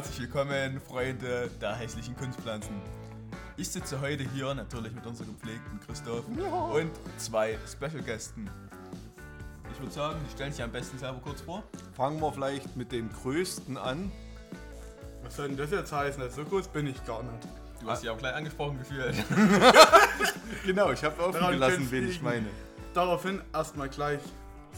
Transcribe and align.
herzlich 0.00 0.20
willkommen, 0.20 0.80
Freunde 0.80 1.50
der 1.60 1.74
hässlichen 1.74 2.16
Kunstpflanzen. 2.16 2.74
Ich 3.58 3.68
sitze 3.68 4.00
heute 4.00 4.22
hier 4.22 4.54
natürlich 4.54 4.94
mit 4.94 5.04
unserem 5.04 5.36
gepflegten 5.36 5.78
Christoph 5.86 6.24
und 6.26 6.90
zwei 7.18 7.58
Special 7.70 8.02
Gästen. 8.02 8.48
Ich 9.70 9.78
würde 9.78 9.92
sagen, 9.92 10.18
die 10.26 10.32
stellen 10.32 10.52
sich 10.54 10.62
am 10.62 10.72
besten 10.72 10.96
selber 10.96 11.20
kurz 11.22 11.42
vor. 11.42 11.64
Fangen 11.94 12.18
wir 12.18 12.32
vielleicht 12.32 12.74
mit 12.78 12.92
dem 12.92 13.12
Größten 13.12 13.76
an. 13.76 14.10
Was 15.22 15.36
soll 15.36 15.48
denn 15.48 15.58
das 15.58 15.70
jetzt 15.70 15.92
heißen? 15.92 16.30
So 16.30 16.46
groß 16.46 16.68
bin 16.68 16.86
ich 16.86 17.04
gar 17.04 17.22
nicht. 17.22 17.46
Du 17.82 17.86
hast 17.90 18.02
dich 18.02 18.08
auch 18.08 18.16
gleich 18.16 18.34
angesprochen 18.34 18.78
gefühlt. 18.78 19.14
Genau, 20.64 20.92
ich 20.92 21.04
habe 21.04 21.22
offen 21.22 21.34
Daran 21.34 21.52
gelassen, 21.52 21.90
wen 21.90 22.08
ich 22.08 22.22
meine. 22.22 22.46
Daraufhin 22.94 23.42
erstmal 23.52 23.90
gleich 23.90 24.20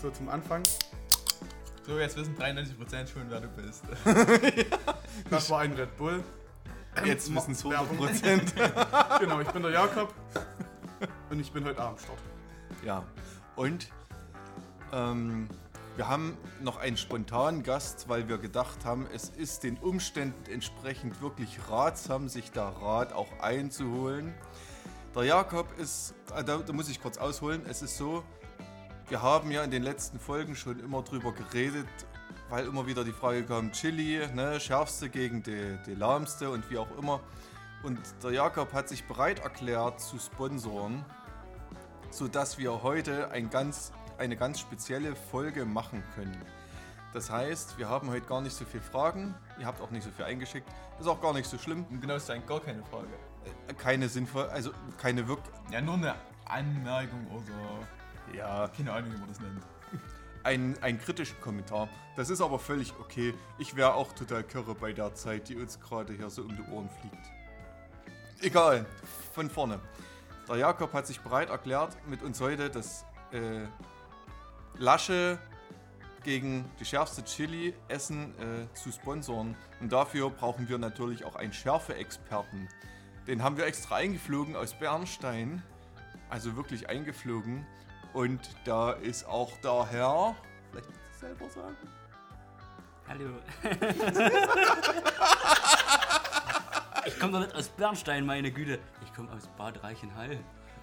so 0.00 0.10
zum 0.10 0.28
Anfang. 0.28 0.64
So, 1.84 1.98
jetzt 1.98 2.16
wissen 2.16 2.36
93% 2.36 3.08
schon, 3.08 3.28
wer 3.28 3.40
du 3.40 3.48
bist. 3.48 3.82
Das 5.30 5.50
war 5.50 5.60
ein 5.60 5.72
Red 5.72 5.96
Bull. 5.96 6.22
Jetzt 7.04 7.34
wissen 7.34 7.52
es 7.52 7.64
Werbung. 7.64 7.98
100%. 7.98 9.18
Genau, 9.20 9.40
ich 9.40 9.48
bin 9.48 9.62
der 9.62 9.72
Jakob 9.72 10.14
und 11.30 11.40
ich 11.40 11.50
bin 11.52 11.64
heute 11.64 11.80
Abend 11.80 12.00
Start. 12.00 12.18
ja, 12.84 13.04
und 13.56 13.88
ähm, 14.92 15.48
wir 15.96 16.08
haben 16.08 16.36
noch 16.60 16.78
einen 16.78 16.96
spontanen 16.96 17.62
Gast, 17.62 18.08
weil 18.08 18.28
wir 18.28 18.38
gedacht 18.38 18.84
haben, 18.84 19.06
es 19.12 19.28
ist 19.28 19.62
den 19.62 19.76
Umständen 19.78 20.50
entsprechend 20.50 21.20
wirklich 21.20 21.58
ratsam, 21.68 22.28
sich 22.28 22.52
da 22.52 22.68
Rat 22.68 23.12
auch 23.12 23.40
einzuholen. 23.40 24.34
Der 25.14 25.24
Jakob 25.24 25.78
ist, 25.78 26.14
äh, 26.34 26.44
da, 26.44 26.58
da 26.58 26.72
muss 26.72 26.88
ich 26.88 27.00
kurz 27.02 27.18
ausholen, 27.18 27.62
es 27.68 27.82
ist 27.82 27.96
so, 27.96 28.22
wir 29.08 29.22
haben 29.22 29.50
ja 29.50 29.62
in 29.62 29.70
den 29.70 29.82
letzten 29.82 30.18
Folgen 30.18 30.56
schon 30.56 30.80
immer 30.80 31.02
drüber 31.02 31.32
geredet, 31.32 31.88
weil 32.48 32.66
immer 32.66 32.86
wieder 32.86 33.04
die 33.04 33.12
Frage 33.12 33.44
kam, 33.44 33.72
Chili, 33.72 34.26
ne, 34.34 34.60
schärfste 34.60 35.08
gegen 35.08 35.42
die, 35.42 35.78
die 35.86 35.94
lahmste 35.94 36.50
und 36.50 36.70
wie 36.70 36.78
auch 36.78 36.90
immer. 36.98 37.20
Und 37.82 37.98
der 38.22 38.32
Jakob 38.32 38.72
hat 38.72 38.88
sich 38.88 39.04
bereit 39.04 39.40
erklärt 39.40 40.00
zu 40.00 40.18
sponsoren, 40.18 41.04
sodass 42.10 42.58
wir 42.58 42.82
heute 42.82 43.30
ein 43.30 43.50
ganz, 43.50 43.92
eine 44.18 44.36
ganz 44.36 44.60
spezielle 44.60 45.16
Folge 45.16 45.64
machen 45.64 46.02
können. 46.14 46.40
Das 47.12 47.30
heißt, 47.30 47.78
wir 47.78 47.88
haben 47.88 48.08
heute 48.10 48.26
gar 48.26 48.40
nicht 48.40 48.56
so 48.56 48.64
viele 48.64 48.82
Fragen, 48.82 49.34
ihr 49.58 49.66
habt 49.66 49.80
auch 49.80 49.90
nicht 49.90 50.04
so 50.04 50.10
viel 50.10 50.24
eingeschickt, 50.24 50.68
ist 50.98 51.06
auch 51.06 51.20
gar 51.20 51.34
nicht 51.34 51.48
so 51.48 51.58
schlimm, 51.58 51.84
Um 51.90 52.00
genau 52.00 52.18
zu 52.18 52.26
sein, 52.26 52.42
gar 52.46 52.60
keine 52.60 52.82
Frage. 52.84 53.08
Äh, 53.68 53.74
keine 53.74 54.08
sinnvoll, 54.08 54.44
also 54.46 54.70
keine 54.98 55.26
wirklich, 55.28 55.54
Ja, 55.70 55.80
nur 55.80 55.94
eine 55.94 56.14
Anmerkung 56.46 57.26
oder 57.28 57.86
ja, 58.32 58.68
keine 58.68 58.92
Ahnung, 58.92 59.12
wie 59.12 59.18
man 59.18 59.28
das 59.28 59.40
nennt. 59.40 59.62
einen, 60.44 60.82
einen 60.82 60.98
kritischen 60.98 61.40
Kommentar. 61.40 61.88
Das 62.16 62.30
ist 62.30 62.40
aber 62.40 62.58
völlig 62.58 62.92
okay. 62.98 63.34
Ich 63.58 63.76
wäre 63.76 63.94
auch 63.94 64.12
total 64.12 64.42
kirre 64.44 64.74
bei 64.74 64.92
der 64.92 65.14
Zeit, 65.14 65.48
die 65.48 65.56
uns 65.56 65.80
gerade 65.80 66.12
hier 66.12 66.30
so 66.30 66.42
um 66.42 66.56
die 66.56 66.72
Ohren 66.72 66.88
fliegt. 67.00 67.30
Egal, 68.40 68.86
von 69.32 69.48
vorne. 69.48 69.80
Der 70.48 70.56
Jakob 70.56 70.92
hat 70.92 71.06
sich 71.06 71.20
bereit 71.20 71.50
erklärt, 71.50 71.96
mit 72.08 72.22
uns 72.22 72.40
heute 72.40 72.68
das 72.68 73.04
äh, 73.30 73.66
Lasche 74.78 75.38
gegen 76.24 76.64
die 76.80 76.84
schärfste 76.84 77.24
Chili 77.24 77.74
Essen 77.88 78.34
äh, 78.38 78.74
zu 78.74 78.90
sponsoren. 78.92 79.56
Und 79.80 79.92
dafür 79.92 80.30
brauchen 80.30 80.68
wir 80.68 80.78
natürlich 80.78 81.24
auch 81.24 81.36
einen 81.36 81.52
Schärfe-Experten. 81.52 82.68
Den 83.26 83.42
haben 83.42 83.56
wir 83.56 83.66
extra 83.66 83.96
eingeflogen 83.96 84.56
aus 84.56 84.74
Bernstein. 84.74 85.62
Also 86.28 86.56
wirklich 86.56 86.88
eingeflogen. 86.88 87.66
Und 88.12 88.40
da 88.64 88.92
ist 88.92 89.26
auch 89.26 89.56
der 89.58 89.86
Herr. 89.86 90.36
Vielleicht 90.70 90.88
willst 90.88 91.00
du 91.14 91.18
selber 91.26 91.48
sagen? 91.48 91.76
Hallo. 93.08 93.30
ich 97.06 97.18
komme 97.18 97.32
doch 97.32 97.40
nicht 97.40 97.54
aus 97.54 97.68
Bernstein, 97.68 98.26
meine 98.26 98.52
Güte. 98.52 98.78
Ich 99.04 99.12
komme 99.14 99.30
aus 99.32 99.48
Bad 99.56 99.82
Reichenhall. 99.82 100.38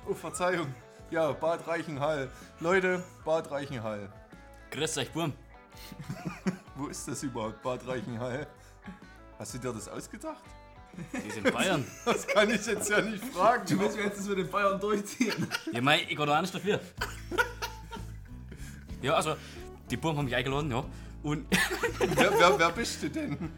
Oh, 0.07 0.13
Verzeihung. 0.13 0.73
Ja, 1.12 1.31
Bad 1.31 1.67
Reichenhall. 1.67 2.29
Leute, 2.59 3.03
Bad 3.25 3.50
Reichenhall. 3.51 4.11
Grüß 4.72 4.97
euch, 4.97 5.11
Burm. 5.11 5.34
Wo 6.75 6.88
ist 6.88 7.07
das 7.07 7.23
überhaupt, 7.23 7.61
Bad 7.61 7.88
Reichenhall? 7.88 8.47
Hast 9.38 9.53
du 9.53 9.57
dir 9.59 9.72
das 9.73 9.88
ausgedacht? 9.88 10.44
Wir 11.11 11.31
sind 11.31 11.53
Bayern. 11.53 11.85
Das 12.05 12.27
kann 12.27 12.49
ich 12.49 12.65
jetzt 12.65 12.89
ja 12.89 13.01
nicht 13.01 13.23
fragen. 13.25 13.63
Du 13.67 13.79
willst 13.79 13.97
mir 13.97 14.03
jetzt 14.03 14.19
das 14.19 14.27
mit 14.27 14.37
den 14.37 14.49
Bayern 14.49 14.79
durchziehen. 14.79 15.47
Ja, 15.71 15.81
mei, 15.81 16.01
ich 16.07 16.15
gehe 16.15 16.25
da 16.25 16.41
nicht 16.41 16.53
dafür. 16.53 16.79
Ja, 19.01 19.13
also, 19.15 19.35
die 19.89 19.97
Burm 19.97 20.17
haben 20.17 20.25
mich 20.25 20.35
eingeladen, 20.35 20.71
ja. 20.71 20.83
Und 21.23 21.45
wer, 21.99 22.31
wer, 22.37 22.59
wer 22.59 22.69
bist 22.71 23.03
du 23.03 23.09
denn? 23.09 23.51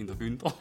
bin 0.00 0.06
der 0.06 0.16
Günther. 0.16 0.54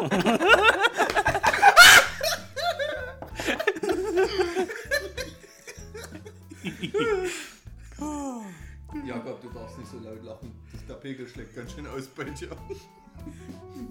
Jakob, 9.05 9.41
du 9.41 9.49
darfst 9.49 9.77
nicht 9.77 9.89
so 9.89 9.99
laut 9.99 10.23
lachen. 10.23 10.51
Der 10.89 10.95
Pegel 10.95 11.27
schlägt 11.27 11.55
ganz 11.55 11.71
schön 11.71 11.87
aus 11.87 12.07
bei 12.07 12.25
dir. 12.25 12.49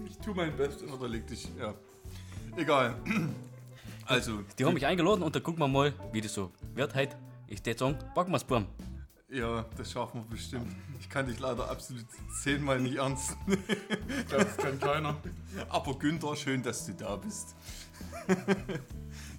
Ich 0.09 0.17
tue 0.17 0.33
mein 0.35 0.55
Bestes. 0.55 0.91
Oder 0.91 1.07
leg 1.07 1.25
dich, 1.27 1.47
ja. 1.59 1.73
Egal. 2.57 2.95
Also, 4.05 4.39
Die 4.57 4.65
haben 4.65 4.73
mich 4.73 4.87
eingeladen 4.87 5.21
und 5.21 5.35
da 5.35 5.39
gucken 5.39 5.59
wir 5.59 5.67
mal, 5.67 5.93
wie 6.11 6.19
das 6.19 6.33
so 6.33 6.51
wird 6.73 6.95
heute. 6.95 7.15
Ich 7.45 7.63
würde 7.63 7.77
sagen, 7.77 7.99
packen 8.15 8.31
wir's, 8.31 8.43
Burm. 8.43 8.65
ja, 9.31 9.63
das 9.77 9.91
schaffen 9.91 10.21
wir 10.23 10.29
bestimmt. 10.31 10.75
Ich 10.99 11.07
kann 11.07 11.27
dich 11.27 11.39
leider 11.39 11.69
absolut 11.69 12.07
zehnmal 12.41 12.79
nicht 12.81 12.95
ernst 12.95 13.37
nehmen. 13.45 13.63
Ich 13.67 14.27
glaube, 14.27 14.45
das 14.55 14.57
kann 14.57 14.79
keiner. 14.79 15.15
Aber 15.69 15.93
Günther, 15.99 16.35
schön, 16.35 16.63
dass 16.63 16.87
du 16.87 16.93
da 16.93 17.17
bist. 17.17 17.55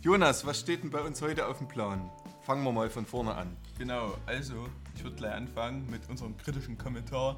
Jonas, 0.02 0.46
was 0.46 0.60
steht 0.60 0.82
denn 0.84 0.90
bei 0.90 1.00
uns 1.00 1.20
heute 1.20 1.46
auf 1.46 1.58
dem 1.58 1.66
Plan? 1.66 2.08
Fangen 2.42 2.62
wir 2.64 2.70
mal 2.72 2.88
von 2.90 3.04
vorne 3.04 3.34
an. 3.34 3.56
Genau, 3.76 4.14
also 4.26 4.68
ich 4.94 5.02
würde 5.02 5.16
gleich 5.16 5.34
anfangen 5.34 5.84
mit 5.90 6.08
unserem 6.08 6.36
kritischen 6.36 6.78
Kommentar. 6.78 7.36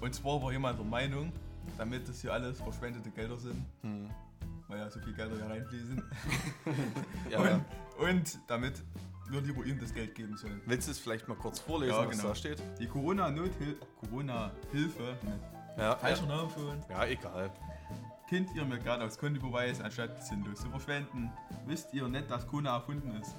Und 0.00 0.14
zwar 0.14 0.42
war 0.42 0.50
jemand 0.52 0.78
der 0.78 0.86
Meinung, 0.86 1.32
damit 1.78 2.08
das 2.08 2.20
hier 2.20 2.32
alles 2.32 2.60
verschwendete 2.60 3.10
Gelder 3.10 3.36
sind, 3.36 3.64
weil 4.68 4.78
ja 4.78 4.90
so 4.90 5.00
viel 5.00 5.12
Gelder 5.14 5.36
hier 5.36 5.46
reinfließen, 5.50 6.02
Ja, 7.30 7.40
und, 7.40 7.64
und 8.08 8.38
damit 8.46 8.82
wir 9.28 9.40
lieber 9.40 9.64
ihm 9.64 9.78
das 9.80 9.94
Geld 9.94 10.14
geben 10.14 10.36
sollen. 10.36 10.60
Willst 10.66 10.88
du 10.88 10.92
es 10.92 10.98
vielleicht 10.98 11.26
mal 11.28 11.36
kurz 11.36 11.58
vorlesen, 11.58 11.94
Ja, 11.94 12.06
was 12.06 12.16
genau. 12.16 12.28
da 12.28 12.34
steht? 12.34 12.62
Die 12.78 12.86
Corona-Nothilfe, 12.86 13.76
Corona-Hilfe, 14.00 15.02
ne, 15.22 15.38
Ja, 15.78 15.96
falscher 15.96 16.26
Name 16.26 16.48
von, 16.50 16.78
ja 16.90 17.06
egal. 17.06 17.50
könnt 18.28 18.54
ihr 18.54 18.64
mir 18.64 18.78
gerade 18.78 19.04
aufs 19.04 19.16
Konto 19.18 19.40
überweisen, 19.40 19.84
anstatt 19.84 20.22
sinnlos 20.26 20.60
zu 20.60 20.68
verschwenden. 20.70 21.30
Wisst 21.66 21.92
ihr 21.94 22.06
nicht, 22.08 22.30
dass 22.30 22.46
Corona 22.46 22.74
erfunden 22.76 23.14
ist? 23.20 23.34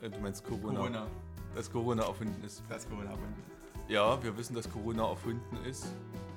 Äh, 0.00 0.08
Du 0.10 0.18
meinst 0.20 0.44
Corona. 0.44 0.78
Corona, 0.78 1.06
Dass 1.54 1.70
Corona 1.70 2.02
erfunden 2.06 2.42
ist. 2.44 2.62
dass 2.68 2.88
Corona 2.88 3.10
erfunden 3.10 3.34
ist. 3.46 3.90
Ja, 3.90 4.22
wir 4.22 4.36
wissen, 4.38 4.54
dass 4.54 4.70
Corona 4.70 5.08
erfunden 5.08 5.56
ist. 5.64 5.86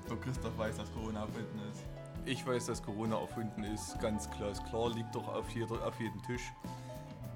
So 0.08 0.16
Christoph 0.18 0.58
weiß, 0.58 0.78
dass 0.78 0.92
Corona 0.94 1.22
erfunden 1.22 1.60
ist. 1.72 1.82
Ich 2.26 2.46
weiß, 2.46 2.68
dass 2.68 2.82
Corona 2.82 3.20
erfunden 3.20 3.64
ist. 3.64 4.00
Ganz 4.00 4.30
glasklar, 4.32 4.90
liegt 4.92 5.14
doch 5.16 5.28
auf, 5.28 5.50
jeder, 5.50 5.86
auf 5.86 6.00
jedem 6.00 6.22
Tisch. 6.24 6.52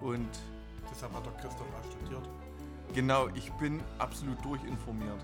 Und 0.01 0.29
Deshalb 0.91 1.13
hat 1.13 1.25
der 1.25 1.33
Christoph 1.33 1.67
auch 1.67 1.91
studiert. 1.91 2.23
genau, 2.93 3.27
ich 3.35 3.51
bin 3.53 3.81
absolut 3.99 4.43
durchinformiert. 4.43 5.19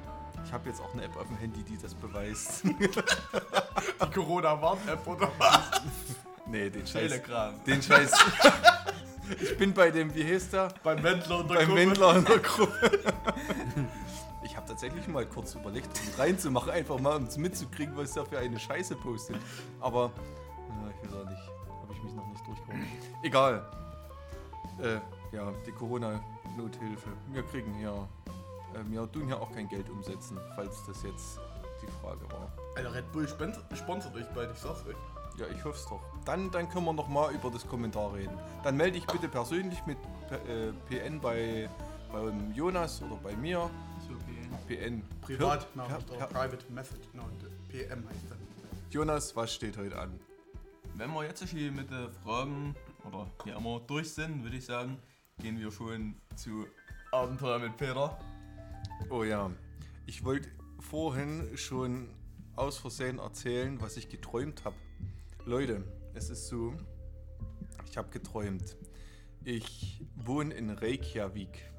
Ich 0.46 0.54
habe 0.54 0.70
jetzt 0.70 0.80
auch 0.80 0.94
eine 0.94 1.04
App 1.04 1.16
auf 1.18 1.28
dem 1.28 1.38
Handy, 1.38 1.64
die 1.64 1.78
das 1.78 1.96
beweist. 1.96 2.64
Die 2.66 4.12
Corona-Wart-App 4.14 5.08
oder 5.08 5.32
was? 5.40 5.82
nee, 6.48 6.70
den 6.70 6.86
Scheiß. 6.86 7.10
Telegram. 7.10 7.54
Den 7.66 7.82
Scheiß. 7.82 8.12
ich 9.42 9.58
bin 9.58 9.74
bei 9.74 9.90
dem, 9.90 10.14
wie 10.14 10.24
heißt 10.24 10.54
der? 10.54 10.68
Beim 10.84 11.02
Wendler 11.02 11.40
und 11.40 11.50
der 11.50 11.56
Beim 11.56 11.66
Gruppe. 11.68 11.82
Wendler 11.82 12.16
in 12.18 12.26
der 12.26 12.40
Gruppe. 12.40 13.00
Ich 15.16 15.28
mal 15.28 15.34
kurz 15.34 15.56
überlegt, 15.56 15.88
um 15.88 16.20
reinzumachen, 16.20 16.72
einfach 16.72 17.00
mal 17.00 17.16
um 17.16 17.24
es 17.24 17.38
mitzukriegen, 17.38 17.96
was 17.96 18.12
der 18.12 18.26
für 18.26 18.38
eine 18.38 18.60
Scheiße 18.60 18.96
postet. 18.96 19.38
Aber 19.80 20.12
äh, 20.68 20.90
ich 20.92 21.10
weiß 21.10 21.22
auch 21.22 21.30
nicht, 21.30 21.42
habe 21.82 21.94
ich 21.94 22.04
mich 22.04 22.14
noch 22.14 22.28
nicht 22.28 22.46
durchgeholt. 22.46 22.86
Egal. 23.24 23.66
Äh, 24.82 24.96
ja, 25.34 25.54
die 25.66 25.72
Corona-Nothilfe. 25.72 27.10
Wir 27.32 27.44
kriegen 27.44 27.74
hier, 27.76 28.10
äh, 28.74 28.92
wir 28.92 29.10
tun 29.10 29.28
hier 29.28 29.42
auch 29.42 29.50
kein 29.54 29.70
Geld 29.70 29.90
umsetzen, 29.90 30.38
falls 30.54 30.86
das 30.86 31.02
jetzt 31.04 31.40
die 31.82 31.88
Frage 32.02 32.30
war. 32.34 32.52
Alter, 32.76 32.94
Red 32.94 33.10
Bull 33.14 33.26
sponsert, 33.26 34.16
euch 34.16 34.28
bald, 34.34 34.52
ich 34.52 34.60
sag's 34.60 34.86
euch. 34.86 34.98
Ja, 35.38 35.46
ich 35.48 35.64
hoffe 35.64 35.78
es 35.78 35.86
doch. 35.86 36.02
Dann, 36.26 36.52
dann 36.52 36.68
können 36.68 36.84
wir 36.88 36.94
noch 36.94 37.08
mal 37.08 37.34
über 37.34 37.50
das 37.50 37.66
Kommentar 37.66 38.14
reden. 38.14 38.38
Dann 38.64 38.76
melde 38.76 39.00
dich 39.00 39.08
bitte 39.08 39.30
persönlich 39.30 39.80
mit 39.86 39.98
äh, 40.30 40.74
PN 40.90 41.22
bei, 41.22 41.70
beim 42.12 42.52
Jonas 42.54 43.02
oder 43.02 43.16
bei 43.16 43.34
mir. 43.38 43.70
PN. 44.68 45.02
PN. 45.02 45.04
Privat, 45.22 45.74
Per- 45.74 45.84
Nachricht 45.88 46.08
per- 46.08 46.18
oder 46.18 46.28
Private 46.28 46.66
Message. 46.72 47.08
No, 47.14 47.24
PM 47.70 48.08
heißt 48.08 48.20
dann. 48.30 48.38
Jonas, 48.92 49.36
was 49.36 49.54
steht 49.54 49.78
heute 49.78 49.98
an? 50.00 50.20
Wenn 50.96 51.12
wir 51.14 51.24
jetzt 51.26 51.44
hier 51.44 51.72
mit 51.72 51.90
den 51.92 52.10
Fragen 52.24 52.76
oder 53.06 53.30
wie 53.44 53.50
immer 53.52 53.82
durch 53.82 54.14
sind, 54.14 54.44
würde 54.44 54.58
ich 54.58 54.66
sagen, 54.66 54.98
gehen 55.40 55.60
wir 55.60 55.72
schon 55.72 56.16
zu 56.36 56.66
Abenteuer 57.12 57.60
mit 57.60 57.76
Peter. 57.78 58.18
Oh 59.10 59.24
ja, 59.24 59.52
ich 60.06 60.24
wollte 60.24 60.50
vorhin 60.80 61.58
schon 61.58 62.10
aus 62.56 62.78
Versehen 62.78 63.20
erzählen, 63.20 63.82
was 63.82 63.98
ich 63.98 64.08
geträumt 64.08 64.64
habe. 64.64 64.76
Leute, 65.46 65.84
es 66.14 66.30
ist 66.30 66.48
so, 66.48 66.74
ich 67.90 67.98
habe 67.98 68.10
geträumt. 68.10 68.78
Ich 69.44 70.02
wohne 70.16 70.54
in 70.54 70.70
Reykjavik. 70.70 71.72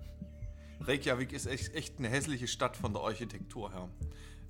Reykjavik 0.80 1.32
ist 1.32 1.46
echt, 1.46 1.74
echt 1.74 1.98
eine 1.98 2.08
hässliche 2.08 2.46
Stadt 2.46 2.76
von 2.76 2.92
der 2.92 3.02
Architektur 3.02 3.72
her. 3.72 3.88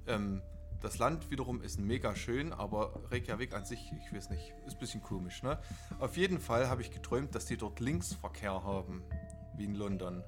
Ähm, 0.06 0.43
das 0.81 0.99
Land 0.99 1.31
wiederum 1.31 1.62
ist 1.62 1.81
mega 1.81 2.14
schön, 2.14 2.52
aber 2.52 3.00
Reykjavik 3.11 3.55
an 3.55 3.64
sich, 3.64 3.93
ich 4.05 4.12
weiß 4.12 4.31
nicht, 4.31 4.52
ist 4.67 4.75
ein 4.75 4.78
bisschen 4.78 5.02
komisch. 5.02 5.43
Ne? 5.43 5.58
Auf 5.99 6.17
jeden 6.17 6.38
Fall 6.38 6.69
habe 6.69 6.82
ich 6.82 6.90
geträumt, 6.90 7.34
dass 7.34 7.46
die 7.46 7.56
dort 7.56 7.81
Linksverkehr 7.81 8.62
haben, 8.62 9.02
wie 9.56 9.64
in 9.64 9.75
London. 9.75 10.23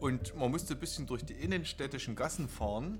Und 0.00 0.36
man 0.36 0.50
musste 0.50 0.74
ein 0.74 0.80
bisschen 0.80 1.06
durch 1.06 1.24
die 1.24 1.34
innenstädtischen 1.34 2.16
Gassen 2.16 2.48
fahren. 2.48 2.98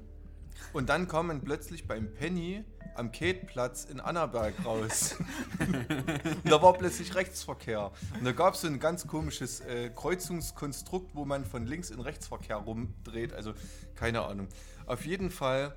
Und 0.72 0.88
dann 0.88 1.08
kam 1.08 1.26
man 1.26 1.42
plötzlich 1.42 1.86
beim 1.86 2.14
Penny 2.14 2.64
am 2.98 3.12
Keteplatz 3.12 3.84
in 3.84 4.00
Annaberg 4.00 4.54
raus. 4.64 5.16
und 5.58 6.50
da 6.50 6.62
war 6.62 6.72
plötzlich 6.74 7.14
Rechtsverkehr. 7.14 7.92
Und 8.18 8.24
da 8.24 8.32
gab 8.32 8.54
es 8.54 8.62
so 8.62 8.66
ein 8.66 8.80
ganz 8.80 9.06
komisches 9.06 9.60
äh, 9.60 9.90
Kreuzungskonstrukt, 9.94 11.14
wo 11.14 11.24
man 11.24 11.44
von 11.44 11.66
links 11.66 11.90
in 11.90 12.00
Rechtsverkehr 12.00 12.56
rumdreht. 12.56 13.32
Also 13.32 13.54
keine 13.94 14.22
Ahnung. 14.22 14.48
Auf 14.86 15.06
jeden 15.06 15.30
Fall 15.30 15.74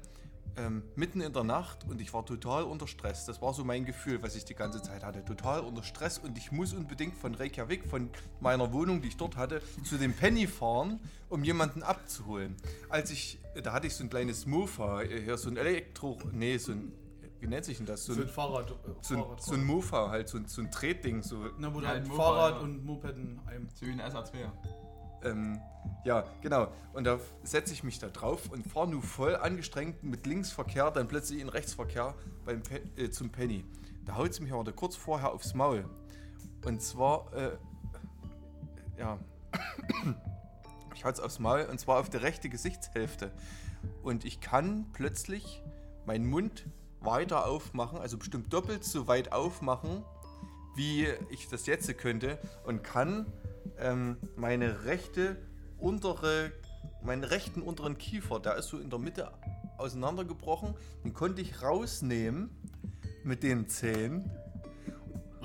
ähm, 0.58 0.84
mitten 0.96 1.22
in 1.22 1.34
der 1.34 1.44
Nacht 1.44 1.86
und 1.88 2.02
ich 2.02 2.14
war 2.14 2.26
total 2.26 2.64
unter 2.64 2.88
Stress. 2.88 3.26
Das 3.26 3.42
war 3.42 3.54
so 3.54 3.64
mein 3.64 3.86
Gefühl, 3.86 4.22
was 4.22 4.36
ich 4.36 4.46
die 4.46 4.56
ganze 4.56 4.82
Zeit 4.82 5.04
hatte. 5.04 5.24
Total 5.24 5.62
unter 5.62 5.84
Stress 5.84 6.18
und 6.18 6.38
ich 6.38 6.52
muss 6.52 6.74
unbedingt 6.74 7.16
von 7.16 7.36
Reykjavik, 7.36 7.86
von 7.86 8.10
meiner 8.40 8.74
Wohnung, 8.74 9.02
die 9.02 9.10
ich 9.10 9.18
dort 9.18 9.38
hatte, 9.38 9.62
zu 9.84 9.98
dem 9.98 10.14
Penny 10.14 10.48
fahren, 10.48 11.00
um 11.30 11.44
jemanden 11.44 11.84
abzuholen. 11.84 12.56
Als 12.90 13.12
ich, 13.12 13.40
da 13.64 13.74
hatte 13.74 13.88
ich 13.88 13.96
so 13.96 14.04
ein 14.04 14.10
kleines 14.10 14.46
Mofa, 14.46 15.04
äh, 15.04 15.22
hier 15.24 15.38
so 15.38 15.50
ein 15.50 15.58
Elektro, 15.58 16.20
nee, 16.32 16.58
so 16.58 16.74
ein, 16.74 16.92
wie 17.40 17.48
nennt 17.48 17.66
sich 17.66 17.78
denn 17.78 17.86
das? 17.86 18.06
So 18.06 18.14
So 18.14 18.22
ein 18.22 18.28
ein, 18.28 18.34
Fahrrad. 18.34 18.72
Äh, 18.72 18.74
so 19.02 19.16
ein, 19.16 19.20
Fahrrad 19.22 19.42
so 19.42 19.54
ein 19.54 19.64
Mofa, 19.64 20.10
halt, 20.10 20.28
so 20.30 20.38
ein, 20.38 20.46
so 20.48 20.62
ein 20.62 20.72
Tretding, 20.72 21.22
so 21.22 21.46
Na, 21.58 21.74
wo 21.74 21.80
du 21.80 21.86
Ja, 21.86 21.92
halt 21.92 22.08
Fahrrad 22.08 22.56
ja. 22.56 22.60
und 22.62 22.86
Moped 22.86 23.16
in 23.16 23.40
einem. 23.46 23.70
So 23.74 23.86
wie 23.86 23.92
ein 23.92 24.02
SA2. 24.02 24.52
Ähm, 25.24 25.60
ja, 26.06 26.26
genau. 26.42 26.72
Und 26.94 27.04
da 27.06 27.20
setze 27.44 27.74
ich 27.74 27.84
mich 27.84 28.00
da 28.00 28.08
drauf 28.08 28.50
und 28.50 28.66
fahre 28.66 28.88
nur 28.88 29.02
voll 29.02 29.36
angestrengt 29.36 30.04
mit 30.04 30.26
Linksverkehr, 30.26 30.92
dann 30.92 31.08
plötzlich 31.08 31.40
in 31.42 31.50
Rechtsverkehr 31.50 32.16
beim 32.46 32.62
Pe 32.64 32.82
äh, 32.96 33.10
zum 33.10 33.30
Penny. 33.30 33.66
Da 34.06 34.16
haut 34.16 34.32
es 34.32 34.40
mich 34.40 34.54
aber 34.54 34.72
kurz 34.72 34.96
vorher 34.96 35.32
aufs 35.32 35.54
Maul. 35.54 35.86
Und 36.66 36.82
zwar, 36.82 37.32
äh, 37.34 37.58
ja, 38.98 39.20
ich 40.96 41.06
haut's 41.06 41.20
aufs 41.20 41.40
Maul 41.40 41.68
und 41.70 41.80
zwar 41.80 42.00
auf 42.00 42.10
der 42.10 42.22
rechte 42.22 42.50
Gesichtshälfte. 42.50 43.32
Und 44.04 44.26
ich 44.26 44.40
kann 44.40 44.88
plötzlich 44.94 45.64
meinen 46.06 46.30
Mund 46.30 46.66
weiter 47.02 47.46
aufmachen, 47.46 48.00
also 48.00 48.18
bestimmt 48.18 48.52
doppelt 48.52 48.84
so 48.84 49.08
weit 49.08 49.32
aufmachen, 49.32 50.04
wie 50.76 51.08
ich 51.30 51.48
das 51.48 51.66
jetzt 51.66 51.96
könnte 51.98 52.38
und 52.66 52.84
kann 52.84 53.26
ähm, 53.78 54.18
meine 54.36 54.86
rechte 54.86 55.38
untere, 55.78 56.52
meinen 57.04 57.24
rechten 57.24 57.62
unteren 57.62 57.98
Kiefer, 57.98 58.40
der 58.40 58.56
ist 58.56 58.70
so 58.70 58.78
in 58.78 58.90
der 58.90 59.00
Mitte 59.00 59.32
auseinandergebrochen, 59.78 60.76
den 61.04 61.14
konnte 61.14 61.42
ich 61.42 61.62
rausnehmen 61.62 62.50
mit 63.24 63.44
den 63.44 63.68
Zähnen. 63.68 64.30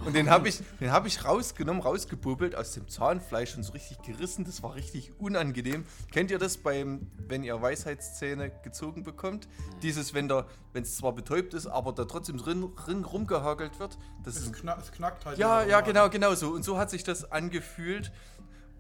Und 0.05 0.15
den 0.15 0.29
habe 0.29 0.49
ich, 0.49 0.61
den 0.81 0.93
hab 0.93 1.06
ich 1.06 1.25
rausgenommen, 1.25 1.83
rausgebubbelt 1.83 2.55
aus 2.55 2.73
dem 2.73 2.89
Zahnfleisch 2.89 3.56
und 3.56 3.62
so 3.62 3.73
richtig 3.73 4.03
gerissen. 4.03 4.45
Das 4.45 4.62
war 4.62 4.75
richtig 4.75 5.12
unangenehm. 5.19 5.85
Kennt 6.12 6.31
ihr 6.31 6.39
das 6.39 6.59
beim, 6.59 7.11
wenn 7.27 7.43
ihr 7.43 7.61
Weisheitszähne 7.61 8.51
gezogen 8.62 9.03
bekommt? 9.03 9.49
Dieses, 9.83 10.12
wenn 10.12 10.31
es 10.75 10.97
zwar 10.97 11.12
betäubt 11.15 11.55
ist, 11.55 11.67
aber 11.67 11.93
da 11.93 12.05
trotzdem 12.05 12.37
drin, 12.37 12.71
drin 12.77 13.05
rumgehagelt 13.05 13.79
wird. 13.79 13.99
Das 14.25 14.37
Es, 14.37 14.45
ist 14.45 14.53
knack, 14.53 14.79
es 14.81 14.93
knackt 14.93 15.25
halt. 15.25 15.39
ja, 15.39 15.65
ja, 15.65 15.81
genau, 15.81 16.11
genau 16.11 16.35
so. 16.35 16.51
Und 16.51 16.65
so 16.65 16.77
hat 16.77 16.91
sich 16.91 17.03
das 17.05 17.31
angefühlt. 17.33 18.12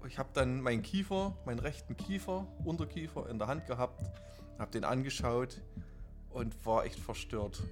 Ich 0.06 0.18
habe 0.18 0.28
dann 0.34 0.60
meinen 0.60 0.82
Kiefer, 0.82 1.34
meinen 1.46 1.58
rechten 1.58 1.96
Kiefer, 1.96 2.46
Unterkiefer 2.64 3.30
in 3.30 3.38
der 3.38 3.48
Hand 3.48 3.66
gehabt, 3.66 4.02
habe 4.58 4.70
den 4.70 4.84
angeschaut 4.84 5.62
und 6.28 6.54
war 6.66 6.84
echt 6.84 7.00
verstört. 7.00 7.62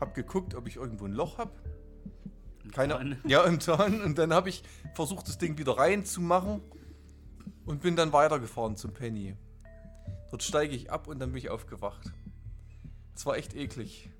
Hab 0.00 0.14
geguckt, 0.14 0.56
ob 0.56 0.66
ich 0.66 0.76
irgendwo 0.76 1.04
ein 1.04 1.12
Loch 1.12 1.38
habe. 1.38 1.52
Keine 2.72 2.94
Zahn. 2.94 3.18
Ja, 3.24 3.44
im 3.44 3.60
Zahn. 3.60 4.00
Und 4.00 4.18
dann 4.18 4.32
habe 4.32 4.48
ich 4.48 4.62
versucht, 4.94 5.28
das 5.28 5.38
Ding 5.38 5.58
wieder 5.58 5.76
reinzumachen 5.76 6.60
und 7.66 7.82
bin 7.82 7.96
dann 7.96 8.12
weitergefahren 8.12 8.76
zum 8.76 8.92
Penny. 8.92 9.36
Dort 10.30 10.42
steige 10.42 10.74
ich 10.74 10.90
ab 10.90 11.08
und 11.08 11.18
dann 11.18 11.32
bin 11.32 11.38
ich 11.38 11.50
aufgewacht. 11.50 12.12
Es 13.14 13.26
war 13.26 13.36
echt 13.36 13.54
eklig. 13.54 14.10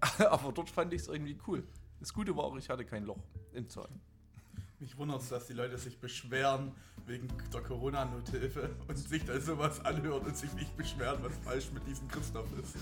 Aber 0.18 0.52
dort 0.52 0.70
fand 0.70 0.92
ich 0.94 1.02
es 1.02 1.08
irgendwie 1.08 1.38
cool. 1.46 1.62
Das 2.00 2.14
Gute 2.14 2.34
war 2.36 2.44
auch, 2.44 2.56
ich 2.56 2.70
hatte 2.70 2.84
kein 2.84 3.04
Loch 3.04 3.22
im 3.52 3.68
Zahn. 3.68 4.00
Mich 4.78 4.96
wundert 4.96 5.20
es, 5.20 5.28
dass 5.28 5.46
die 5.46 5.52
Leute 5.52 5.76
sich 5.76 5.98
beschweren 6.00 6.72
wegen 7.06 7.28
der 7.52 7.60
Corona-Nothilfe 7.60 8.70
und 8.88 8.96
sich 8.96 9.24
da 9.26 9.38
sowas 9.38 9.84
anhören 9.84 10.22
und 10.22 10.34
sich 10.34 10.52
nicht 10.54 10.74
beschweren, 10.76 11.22
was 11.22 11.36
falsch 11.44 11.70
mit 11.74 11.86
diesem 11.86 12.08
Christoph 12.08 12.48
ist. 12.58 12.76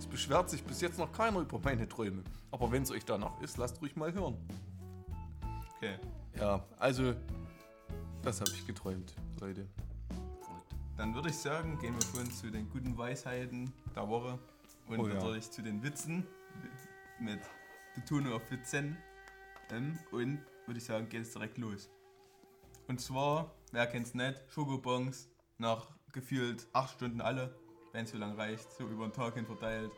Es 0.00 0.06
beschwert 0.06 0.48
sich 0.48 0.64
bis 0.64 0.80
jetzt 0.80 0.98
noch 0.98 1.12
keiner 1.12 1.40
über 1.40 1.58
meine 1.58 1.86
Träume. 1.86 2.24
Aber 2.50 2.72
wenn 2.72 2.84
es 2.84 2.90
euch 2.90 3.04
danach 3.04 3.38
ist, 3.42 3.58
lasst 3.58 3.82
ruhig 3.82 3.96
mal 3.96 4.10
hören. 4.14 4.34
Okay. 5.76 5.98
Ja, 6.38 6.64
also, 6.78 7.14
das 8.22 8.40
habe 8.40 8.50
ich 8.50 8.66
geträumt, 8.66 9.14
Leute. 9.40 9.68
Dann 10.96 11.14
würde 11.14 11.28
ich 11.28 11.36
sagen, 11.36 11.78
gehen 11.78 11.94
wir 11.94 12.00
schon 12.00 12.30
zu 12.32 12.50
den 12.50 12.70
guten 12.70 12.96
Weisheiten 12.96 13.74
der 13.94 14.08
Woche 14.08 14.38
und 14.88 15.00
Oh 15.00 15.06
ja. 15.06 15.14
natürlich 15.16 15.50
zu 15.50 15.60
den 15.60 15.82
Witzen 15.82 16.26
mit 17.18 17.40
Betonung 17.94 18.32
auf 18.32 18.50
Witzen. 18.50 18.96
Und 20.12 20.38
würde 20.64 20.78
ich 20.78 20.84
sagen, 20.84 21.10
geht 21.10 21.22
es 21.22 21.32
direkt 21.32 21.58
los. 21.58 21.90
Und 22.88 23.02
zwar, 23.02 23.54
wer 23.70 23.86
kennt 23.86 24.06
es 24.06 24.14
nicht, 24.14 24.42
Schokobons 24.48 25.28
nach 25.58 25.88
gefühlt 26.10 26.66
8 26.72 26.90
Stunden 26.94 27.20
alle, 27.20 27.54
wenn 27.92 28.04
es 28.04 28.10
so 28.10 28.18
lang 28.18 28.36
reicht, 28.36 28.70
so 28.72 28.84
über 28.84 29.06
den 29.06 29.12
Tag 29.12 29.34
hin 29.34 29.46
verteilt. 29.46 29.90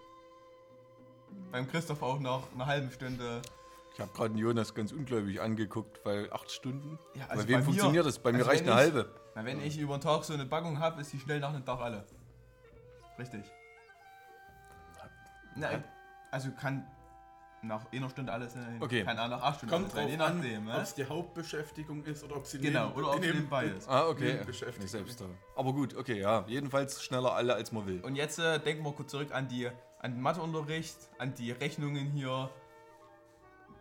Beim 1.50 1.66
Christoph 1.68 2.02
auch 2.02 2.18
nach 2.20 2.42
einer 2.54 2.66
halben 2.66 2.90
Stunde. 2.90 3.40
Ich 3.94 4.00
habe 4.00 4.10
gerade 4.12 4.34
Jonas 4.38 4.74
ganz 4.74 4.92
ungläubig 4.92 5.40
angeguckt, 5.40 6.00
weil 6.04 6.32
acht 6.32 6.50
Stunden. 6.50 6.98
Ja, 7.14 7.26
bei 7.34 7.46
wem 7.46 7.62
funktioniert 7.62 8.06
das? 8.06 8.18
Bei 8.18 8.32
mir 8.32 8.38
also 8.38 8.50
reicht 8.50 8.64
wenn 8.66 8.72
eine 8.72 8.86
ich- 8.88 8.94
halbe. 8.94 9.14
Na, 9.34 9.44
wenn 9.44 9.62
ich 9.62 9.78
über 9.78 9.96
den 9.96 10.00
Tag 10.02 10.24
so 10.24 10.34
eine 10.34 10.46
Packung 10.46 10.78
habe, 10.78 11.00
ist 11.00 11.12
die 11.12 11.18
schnell 11.18 11.40
nach 11.40 11.50
einem 11.50 11.64
Tag 11.64 11.80
alle. 11.80 12.04
Richtig. 13.18 13.44
Na, 15.56 15.68
also 16.30 16.50
kann 16.52 16.86
nach 17.62 17.90
einer 17.92 18.10
Stunde 18.10 18.32
alles 18.32 18.54
sein. 18.54 18.78
Okay. 18.80 19.04
Kann 19.04 19.18
auch 19.18 19.28
nach 19.28 19.42
acht 19.42 19.56
Stunden 19.58 19.72
Kommt 19.74 19.94
alles 19.94 19.94
drauf 19.94 20.10
je 20.10 20.24
an, 20.24 20.36
nachdem. 20.38 20.68
ob 20.68 20.74
Ne? 20.74 20.80
es 20.82 20.94
die 20.94 21.04
Hauptbeschäftigung 21.04 22.04
ist 22.04 22.24
oder 22.24 22.36
ob 22.36 22.46
sie 22.46 22.58
Genau, 22.58 22.86
neben- 22.88 22.98
oder 22.98 23.08
ob 23.10 23.14
es 23.14 23.20
neben- 23.20 23.32
nebenbei 23.38 23.64
ist. 23.66 23.88
Ah, 23.88 24.08
okay. 24.08 24.40
Beschäftigt. 24.44 24.88
Selbst 24.88 25.20
da. 25.20 25.26
Aber 25.56 25.72
gut, 25.72 25.94
okay, 25.96 26.20
ja. 26.20 26.44
Jedenfalls 26.48 27.02
schneller 27.02 27.32
alle, 27.34 27.54
als 27.54 27.70
man 27.72 27.86
will. 27.86 28.00
Und 28.00 28.16
jetzt 28.16 28.38
äh, 28.38 28.58
denken 28.58 28.84
wir 28.84 28.92
kurz 28.92 29.10
zurück 29.12 29.32
an, 29.32 29.46
die, 29.48 29.68
an 30.00 30.12
den 30.12 30.20
Matheunterricht, 30.20 30.96
an 31.18 31.34
die 31.34 31.52
Rechnungen 31.52 32.10
hier. 32.10 32.50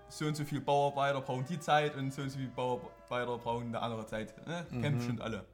So 0.10 0.26
und 0.26 0.36
so 0.36 0.44
viel 0.44 0.60
Bauarbeiter 0.60 1.22
brauchen 1.22 1.46
die 1.46 1.60
Zeit 1.60 1.96
und 1.96 2.14
so 2.14 2.22
und 2.22 2.30
so 2.30 2.38
viel 2.38 2.50
Bauarbeiter 2.50 3.38
brauchen 3.38 3.68
eine 3.68 3.82
andere 3.82 4.06
Zeit. 4.06 4.46
Ne? 4.46 4.66
Kennen 4.70 4.98
bestimmt 4.98 5.22
alle. 5.22 5.46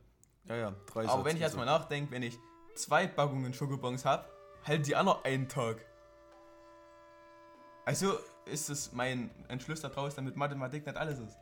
Ja, 0.49 0.55
ja, 0.55 0.73
drei 0.91 1.07
Aber 1.07 1.23
wenn 1.25 1.35
ich 1.35 1.41
jetzt 1.41 1.55
mal 1.55 1.65
nachdenke, 1.65 2.11
wenn 2.11 2.23
ich 2.23 2.37
zwei 2.73 3.05
Packungen 3.05 3.53
Schokobons 3.53 4.03
habe, 4.03 4.25
halten 4.65 4.83
die 4.83 4.95
anderen 4.95 5.23
einen 5.23 5.47
Tag. 5.47 5.77
Also 7.87 8.19
ist 8.43 8.69
es 8.69 8.91
mein 8.91 9.31
Entschluss 9.47 9.79
daraus, 9.79 10.13
damit 10.13 10.35
Mathematik 10.35 10.85
nicht 10.85 10.97
alles 10.97 11.19
ist. 11.19 11.37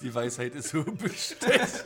Die 0.00 0.14
Weisheit 0.14 0.54
ist 0.54 0.68
so 0.68 0.84
bestellt. 0.92 1.84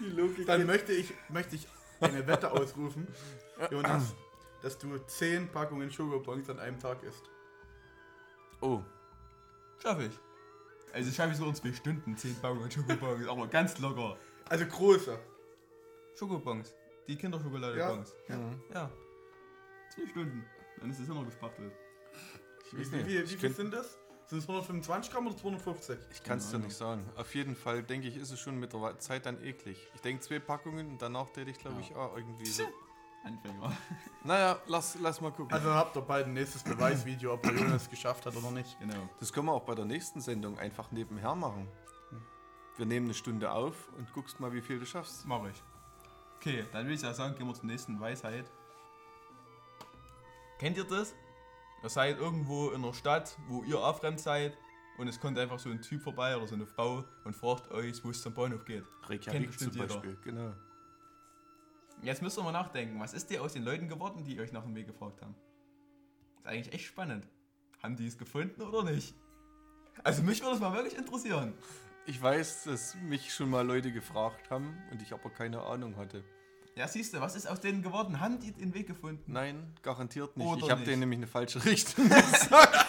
Die 0.00 0.08
Logik. 0.08 0.46
Dann 0.46 0.64
möchte 0.64 0.94
ich, 0.94 1.12
möchte 1.28 1.56
ich 1.56 1.68
eine 2.00 2.26
Wette 2.26 2.50
ausrufen, 2.50 3.06
Jonas, 3.70 4.14
dass 4.62 4.78
du 4.78 4.96
10 4.96 5.52
Packungen 5.52 5.90
Schokobons 5.90 6.48
an 6.48 6.58
einem 6.58 6.80
Tag 6.80 7.02
isst. 7.02 7.28
Oh, 8.62 8.80
Schaffe 9.82 10.04
ich. 10.04 10.18
Also 10.94 11.12
schaffe 11.12 11.32
ich 11.32 11.36
so 11.36 11.44
in 11.44 11.54
zwei 11.54 11.74
Stunden, 11.74 12.16
10 12.16 12.36
Packungen 12.36 12.70
Schokobons, 12.70 13.28
aber 13.28 13.48
ganz 13.48 13.78
locker. 13.80 14.16
Also 14.48 14.64
große. 14.64 15.18
Schokobons. 16.18 16.72
Die 17.08 17.16
Kinderschokolade-Bons. 17.16 18.14
Ja. 18.28 18.38
ja. 18.72 18.90
Zwei 19.94 20.06
Stunden. 20.06 20.44
Dann 20.80 20.90
ist 20.90 20.98
es 21.00 21.08
immer 21.08 21.24
gespachtelt. 21.24 21.72
Wie, 22.70 22.78
weiß 22.80 22.92
wie, 22.92 22.96
nicht. 22.96 23.06
wie, 23.06 23.18
wie 23.18 23.22
Ich 23.22 23.36
viel 23.36 23.54
sind 23.54 23.72
das? 23.72 23.98
Sind 24.26 24.38
es 24.38 24.48
125 24.48 25.12
Gramm 25.12 25.26
oder 25.26 25.36
250? 25.36 25.98
Ich 26.10 26.22
kann 26.22 26.38
es 26.38 26.50
dir 26.50 26.58
nicht 26.58 26.74
sagen. 26.74 27.04
Auf 27.16 27.34
jeden 27.34 27.54
Fall 27.54 27.82
denke 27.82 28.08
ich, 28.08 28.16
ist 28.16 28.30
es 28.30 28.40
schon 28.40 28.58
mit 28.58 28.72
der 28.72 28.98
Zeit 28.98 29.26
dann 29.26 29.42
eklig. 29.44 29.90
Ich 29.94 30.00
denke 30.00 30.22
zwei 30.22 30.38
Packungen 30.38 30.88
und 30.88 31.02
danach 31.02 31.28
täte 31.30 31.50
ich 31.50 31.58
glaube 31.58 31.80
ich 31.80 31.94
auch 31.94 32.16
irgendwie 32.16 32.46
so. 32.46 32.64
Anfänger. 33.24 33.72
Naja, 34.24 34.58
lass, 34.66 34.96
lass 35.00 35.20
mal 35.20 35.30
gucken. 35.30 35.52
Also 35.52 35.70
habt 35.70 35.96
ihr 35.96 36.02
bald 36.02 36.26
ein 36.26 36.32
nächstes 36.32 36.62
Beweisvideo, 36.62 37.34
ob 37.34 37.42
der 37.42 37.52
Jonas 37.54 37.82
es 37.82 37.90
geschafft 37.90 38.24
hat 38.24 38.34
oder 38.36 38.50
nicht. 38.50 38.78
Genau. 38.80 39.08
Das 39.20 39.32
können 39.32 39.46
wir 39.46 39.52
auch 39.52 39.64
bei 39.64 39.74
der 39.74 39.84
nächsten 39.84 40.20
Sendung 40.22 40.58
einfach 40.58 40.90
nebenher 40.90 41.34
machen. 41.34 41.68
Wir 42.76 42.86
nehmen 42.86 43.06
eine 43.06 43.14
Stunde 43.14 43.52
auf 43.52 43.88
und 43.96 44.12
guckst 44.14 44.40
mal, 44.40 44.52
wie 44.52 44.62
viel 44.62 44.78
du 44.78 44.86
schaffst. 44.86 45.26
Mach 45.26 45.46
ich. 45.46 45.62
Okay, 46.46 46.62
dann 46.72 46.86
will 46.86 46.92
ich 46.92 47.00
ja 47.00 47.14
sagen, 47.14 47.34
gehen 47.36 47.46
wir 47.46 47.54
zur 47.54 47.64
nächsten 47.64 47.98
Weisheit. 47.98 48.44
Kennt 50.58 50.76
ihr 50.76 50.84
das? 50.84 51.14
Ihr 51.82 51.88
seid 51.88 52.18
irgendwo 52.18 52.68
in 52.68 52.84
einer 52.84 52.92
Stadt, 52.92 53.38
wo 53.48 53.64
ihr 53.64 53.78
auch 53.78 53.98
fremd 53.98 54.20
seid 54.20 54.54
und 54.98 55.08
es 55.08 55.18
kommt 55.18 55.38
einfach 55.38 55.58
so 55.58 55.70
ein 55.70 55.80
Typ 55.80 56.02
vorbei 56.02 56.36
oder 56.36 56.46
so 56.46 56.54
eine 56.54 56.66
Frau 56.66 57.02
und 57.24 57.34
fragt 57.34 57.70
euch, 57.70 58.04
wo 58.04 58.10
es 58.10 58.20
zum 58.20 58.34
Bahnhof 58.34 58.66
geht. 58.66 58.84
Reykjavik 59.08 59.58
zum. 59.58 59.72
Beispiel, 59.72 60.18
genau. 60.22 60.52
Jetzt 62.02 62.20
müsst 62.20 62.36
ihr 62.36 62.42
mal 62.42 62.52
nachdenken, 62.52 63.00
was 63.00 63.14
ist 63.14 63.30
dir 63.30 63.42
aus 63.42 63.54
den 63.54 63.64
Leuten 63.64 63.88
geworden, 63.88 64.22
die 64.22 64.38
euch 64.38 64.52
nach 64.52 64.64
dem 64.64 64.74
Weg 64.74 64.86
gefragt 64.86 65.22
haben? 65.22 65.34
ist 66.40 66.46
eigentlich 66.46 66.74
echt 66.74 66.84
spannend. 66.84 67.26
Haben 67.82 67.96
die 67.96 68.06
es 68.06 68.18
gefunden 68.18 68.60
oder 68.60 68.82
nicht? 68.82 69.14
Also 70.02 70.22
mich 70.22 70.42
würde 70.42 70.56
es 70.56 70.60
mal 70.60 70.74
wirklich 70.74 70.98
interessieren. 70.98 71.54
Ich 72.06 72.20
weiß, 72.20 72.64
dass 72.64 72.94
mich 72.96 73.32
schon 73.32 73.48
mal 73.48 73.66
Leute 73.66 73.90
gefragt 73.90 74.50
haben 74.50 74.76
und 74.90 75.00
ich 75.00 75.12
aber 75.12 75.30
keine 75.30 75.62
Ahnung 75.62 75.96
hatte. 75.96 76.22
Ja, 76.76 76.88
siehst 76.88 77.14
du, 77.14 77.20
was 77.20 77.36
ist 77.36 77.46
aus 77.46 77.60
denen 77.60 77.82
geworden? 77.82 78.18
Haben 78.20 78.40
die 78.40 78.50
den 78.50 78.74
Weg 78.74 78.88
gefunden? 78.88 79.32
Nein, 79.32 79.72
garantiert 79.82 80.36
nicht. 80.36 80.46
Oder 80.46 80.64
ich 80.64 80.70
habe 80.70 80.82
denen 80.82 81.00
nämlich 81.00 81.18
eine 81.18 81.26
falsche 81.28 81.64
Richtung 81.64 82.08
gesagt. 82.08 82.86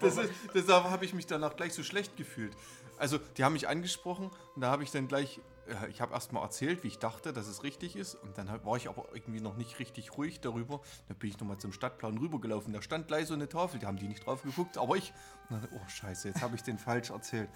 ist, 0.00 0.20
deshalb 0.54 0.84
habe 0.84 1.04
ich 1.04 1.12
mich 1.12 1.26
danach 1.26 1.54
gleich 1.54 1.74
so 1.74 1.82
schlecht 1.82 2.16
gefühlt. 2.16 2.56
Also, 2.96 3.18
die 3.36 3.44
haben 3.44 3.52
mich 3.52 3.68
angesprochen 3.68 4.30
und 4.54 4.62
da 4.62 4.70
habe 4.70 4.82
ich 4.82 4.90
dann 4.90 5.06
gleich, 5.06 5.40
äh, 5.66 5.88
ich 5.88 6.00
habe 6.00 6.12
erst 6.14 6.32
mal 6.32 6.42
erzählt, 6.42 6.82
wie 6.84 6.88
ich 6.88 6.98
dachte, 6.98 7.32
dass 7.32 7.46
es 7.46 7.62
richtig 7.62 7.96
ist. 7.96 8.14
Und 8.14 8.38
dann 8.38 8.48
war 8.64 8.76
ich 8.76 8.88
aber 8.88 9.06
irgendwie 9.14 9.40
noch 9.40 9.56
nicht 9.56 9.78
richtig 9.78 10.16
ruhig 10.16 10.40
darüber. 10.40 10.80
Dann 11.08 11.16
bin 11.18 11.30
ich 11.30 11.38
nochmal 11.40 11.58
zum 11.58 11.72
Stadtplan 11.72 12.18
rübergelaufen. 12.18 12.72
Da 12.72 12.82
stand 12.82 13.08
gleich 13.08 13.26
so 13.26 13.34
eine 13.34 13.48
Tafel, 13.48 13.80
die 13.80 13.86
haben 13.86 13.96
die 13.98 14.08
nicht 14.08 14.26
drauf 14.26 14.42
geguckt, 14.42 14.78
aber 14.78 14.96
ich, 14.96 15.12
und 15.50 15.62
dann, 15.62 15.68
oh 15.72 15.88
Scheiße, 15.88 16.28
jetzt 16.28 16.42
habe 16.42 16.56
ich 16.56 16.62
den 16.62 16.78
falsch 16.78 17.10
erzählt. 17.10 17.48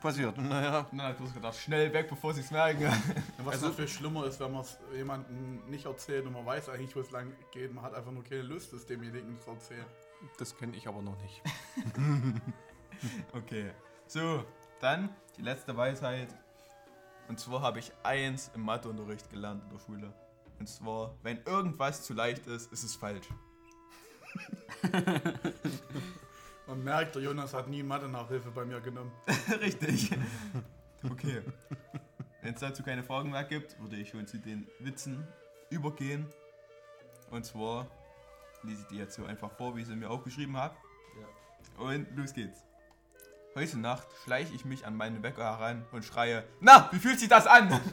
Passiert, 0.00 0.38
naja. 0.38 0.86
Na, 0.92 1.12
du 1.12 1.24
hast 1.24 1.34
gedacht, 1.34 1.56
schnell 1.56 1.92
weg, 1.92 2.08
bevor 2.08 2.32
sie 2.32 2.40
es 2.40 2.50
merken. 2.50 2.84
Was 3.38 3.54
Also- 3.54 3.68
noch 3.68 3.74
viel 3.74 3.88
schlimmer 3.88 4.24
ist, 4.26 4.38
wenn 4.40 4.52
man 4.52 4.60
es 4.62 4.78
jemandem 4.94 5.68
nicht 5.68 5.84
erzählt 5.84 6.24
und 6.26 6.32
man 6.32 6.46
weiß 6.46 6.68
eigentlich, 6.68 6.94
wo 6.94 7.00
es 7.00 7.10
lang 7.10 7.32
geht, 7.52 7.74
man 7.74 7.82
hat 7.84 7.92
einfach 7.92 8.12
nur 8.12 8.22
keine 8.22 8.42
Lust, 8.42 8.72
es 8.72 8.86
demjenigen 8.86 9.38
zu 9.40 9.50
erzählen. 9.50 9.84
Das 10.38 10.56
kenne 10.56 10.76
ich 10.76 10.86
aber 10.88 11.02
noch 11.02 11.16
nicht. 11.20 11.42
Okay. 13.32 13.70
So, 14.06 14.44
dann 14.80 15.10
die 15.36 15.42
letzte 15.42 15.76
Weisheit. 15.76 16.34
Und 17.28 17.38
zwar 17.38 17.60
habe 17.60 17.78
ich 17.78 17.92
eins 18.02 18.50
im 18.54 18.62
Matheunterricht 18.62 19.30
gelernt 19.30 19.62
in 19.64 19.70
der 19.70 19.78
Schule. 19.78 20.12
Und 20.58 20.68
zwar, 20.68 21.14
wenn 21.22 21.40
irgendwas 21.44 22.02
zu 22.02 22.14
leicht 22.14 22.46
ist, 22.46 22.72
ist 22.72 22.82
es 22.82 22.96
falsch. 22.96 23.28
Man 26.66 26.82
merkt, 26.84 27.14
der 27.14 27.22
Jonas 27.22 27.54
hat 27.54 27.68
nie 27.68 27.82
Mathe-Nachhilfe 27.82 28.50
bei 28.50 28.64
mir 28.64 28.80
genommen. 28.80 29.12
Richtig. 29.60 30.10
Okay. 31.08 31.42
Wenn 32.42 32.54
es 32.54 32.60
dazu 32.60 32.82
keine 32.82 33.02
Fragen 33.02 33.30
mehr 33.30 33.44
gibt, 33.44 33.78
würde 33.80 33.96
ich 33.96 34.08
schon 34.10 34.26
zu 34.26 34.38
den 34.38 34.66
Witzen 34.80 35.26
übergehen. 35.70 36.26
Und 37.30 37.44
zwar 37.44 37.86
lese 38.62 38.82
ich 38.82 38.88
die 38.88 38.96
jetzt 38.96 39.14
so 39.14 39.24
einfach 39.24 39.50
vor, 39.52 39.76
wie 39.76 39.82
ich 39.82 39.86
sie 39.86 39.96
mir 39.96 40.10
aufgeschrieben 40.10 40.56
habe. 40.56 40.74
Und 41.78 42.08
los 42.16 42.32
geht's. 42.32 42.67
Heute 43.58 43.76
Nacht 43.76 44.06
schleiche 44.22 44.54
ich 44.54 44.64
mich 44.64 44.86
an 44.86 44.96
meinen 44.96 45.20
Wecker 45.24 45.42
heran 45.42 45.84
und 45.90 46.04
schreie: 46.04 46.44
Na, 46.60 46.88
wie 46.92 47.00
fühlt 47.00 47.18
sich 47.18 47.28
das 47.28 47.48
an? 47.48 47.68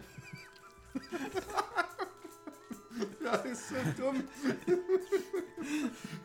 Ja, 3.24 3.34
ist 3.38 3.70
so 3.70 3.76
dumm. 3.98 4.24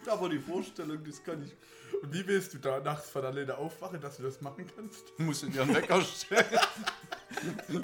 aber 0.06 0.28
die 0.28 0.38
Vorstellung, 0.38 1.02
das 1.02 1.24
kann 1.24 1.42
ich. 1.42 1.56
Und 2.02 2.12
wie 2.12 2.26
willst 2.26 2.52
du 2.52 2.58
da 2.58 2.78
nachts 2.78 3.08
von 3.08 3.24
alleine 3.24 3.56
aufwachen, 3.56 3.98
dass 4.02 4.18
du 4.18 4.22
das 4.22 4.42
machen 4.42 4.70
kannst? 4.76 5.18
Musst 5.18 5.42
du 5.42 5.46
dir 5.46 5.62
einen 5.62 5.74
Wecker 5.74 6.02
stellen, 6.02 6.58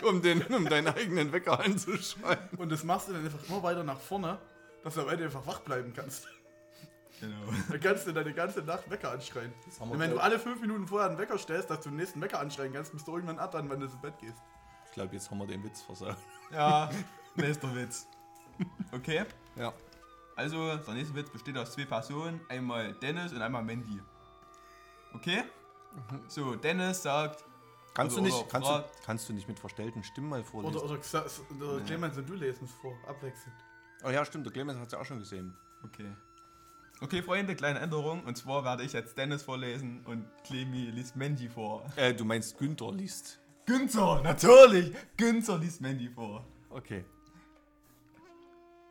um, 0.04 0.20
den, 0.20 0.42
um 0.42 0.68
deinen 0.68 0.88
eigenen 0.88 1.32
Wecker 1.32 1.58
anzuschreiben. 1.58 2.58
Und 2.58 2.70
das 2.70 2.84
machst 2.84 3.08
du 3.08 3.14
dann 3.14 3.24
einfach 3.24 3.42
immer 3.48 3.62
weiter 3.62 3.82
nach 3.82 3.98
vorne, 3.98 4.38
dass 4.84 4.94
du 4.94 5.00
am 5.00 5.08
Ende 5.08 5.24
einfach 5.24 5.46
wach 5.46 5.60
bleiben 5.60 5.94
kannst. 5.96 6.28
Genau. 7.20 7.36
Dann 7.70 7.80
kannst 7.80 8.06
du 8.06 8.12
deine 8.12 8.32
ganze 8.34 8.60
Nacht 8.62 8.88
Wecker 8.90 9.10
anschreien. 9.12 9.52
Und 9.80 9.98
wenn 9.98 10.10
du 10.10 10.18
alle 10.18 10.38
fünf 10.38 10.60
Minuten 10.60 10.86
vorher 10.86 11.08
einen 11.08 11.18
Wecker 11.18 11.38
stellst, 11.38 11.70
dass 11.70 11.80
du 11.80 11.88
den 11.90 11.96
nächsten 11.96 12.20
Wecker 12.20 12.40
anschreien 12.40 12.72
kannst, 12.72 12.92
musst 12.92 13.06
du 13.06 13.14
irgendwann 13.14 13.38
abwarten, 13.38 13.70
wenn 13.70 13.80
du 13.80 13.86
ins 13.86 13.96
Bett 14.00 14.18
gehst. 14.18 14.38
Ich 14.86 14.92
glaube, 14.92 15.14
jetzt 15.14 15.30
haben 15.30 15.38
wir 15.38 15.46
den 15.46 15.62
Witz 15.64 15.82
versaut. 15.82 16.16
Ja, 16.52 16.88
nächster 17.34 17.74
Witz. 17.74 18.06
Okay, 18.92 19.24
Ja. 19.56 19.72
also 20.36 20.76
der 20.76 20.94
nächste 20.94 21.14
Witz 21.16 21.28
besteht 21.30 21.58
aus 21.58 21.72
zwei 21.72 21.84
Personen: 21.84 22.40
einmal 22.48 22.92
Dennis 22.94 23.32
und 23.32 23.42
einmal 23.42 23.62
Mandy. 23.64 24.00
Okay? 25.12 25.42
So, 26.28 26.54
Dennis 26.54 27.02
sagt: 27.02 27.44
Kannst, 27.94 28.14
Oder- 28.16 28.22
du 28.22 28.26
nicht, 28.28 28.38
oder 28.38 28.48
kannst, 28.48 28.68
du, 28.70 28.84
kannst 29.04 29.28
du 29.28 29.32
nicht 29.32 29.48
mit 29.48 29.58
verstellten 29.58 30.04
Stimmen 30.04 30.28
mal 30.28 30.44
vorlesen? 30.44 30.76
Oder, 30.76 30.84
oder, 30.84 31.00
Xa- 31.00 31.24
oder 31.60 31.80
Clemens 31.84 32.16
und 32.18 32.28
du 32.28 32.34
lesen 32.34 32.64
es 32.66 32.72
vor, 32.72 32.94
abwechselnd. 33.08 33.56
oh 34.04 34.10
ja, 34.10 34.24
stimmt, 34.24 34.44
der 34.46 34.52
Clemens 34.52 34.78
hat 34.78 34.86
es 34.86 34.92
ja 34.92 35.00
auch 35.00 35.04
schon 35.06 35.18
gesehen. 35.18 35.56
Okay. 35.82 36.14
Okay, 37.02 37.22
Freunde, 37.22 37.54
kleine 37.54 37.80
Änderung. 37.80 38.24
Und 38.24 38.38
zwar 38.38 38.64
werde 38.64 38.82
ich 38.82 38.94
jetzt 38.94 39.18
Dennis 39.18 39.42
vorlesen 39.42 40.00
und 40.06 40.24
Clemi 40.44 40.86
liest 40.86 41.14
Mandy 41.14 41.48
vor. 41.48 41.84
Äh, 41.96 42.14
du 42.14 42.24
meinst 42.24 42.56
Günther 42.58 42.90
liest. 42.92 43.38
Günther, 43.66 44.22
natürlich! 44.22 44.94
Günther 45.16 45.58
liest 45.58 45.82
Mandy 45.82 46.08
vor. 46.08 46.46
Okay. 46.70 47.04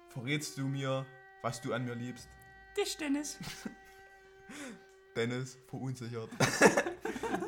Verrätst 0.10 0.58
du 0.58 0.68
mir, 0.68 1.06
was 1.42 1.62
du 1.62 1.74
an 1.74 1.84
mir 1.86 1.96
liebst? 1.96 2.30
Dich, 2.78 2.96
Dennis. 2.98 3.40
Dennis, 5.16 5.58
verunsichert. 5.68 6.30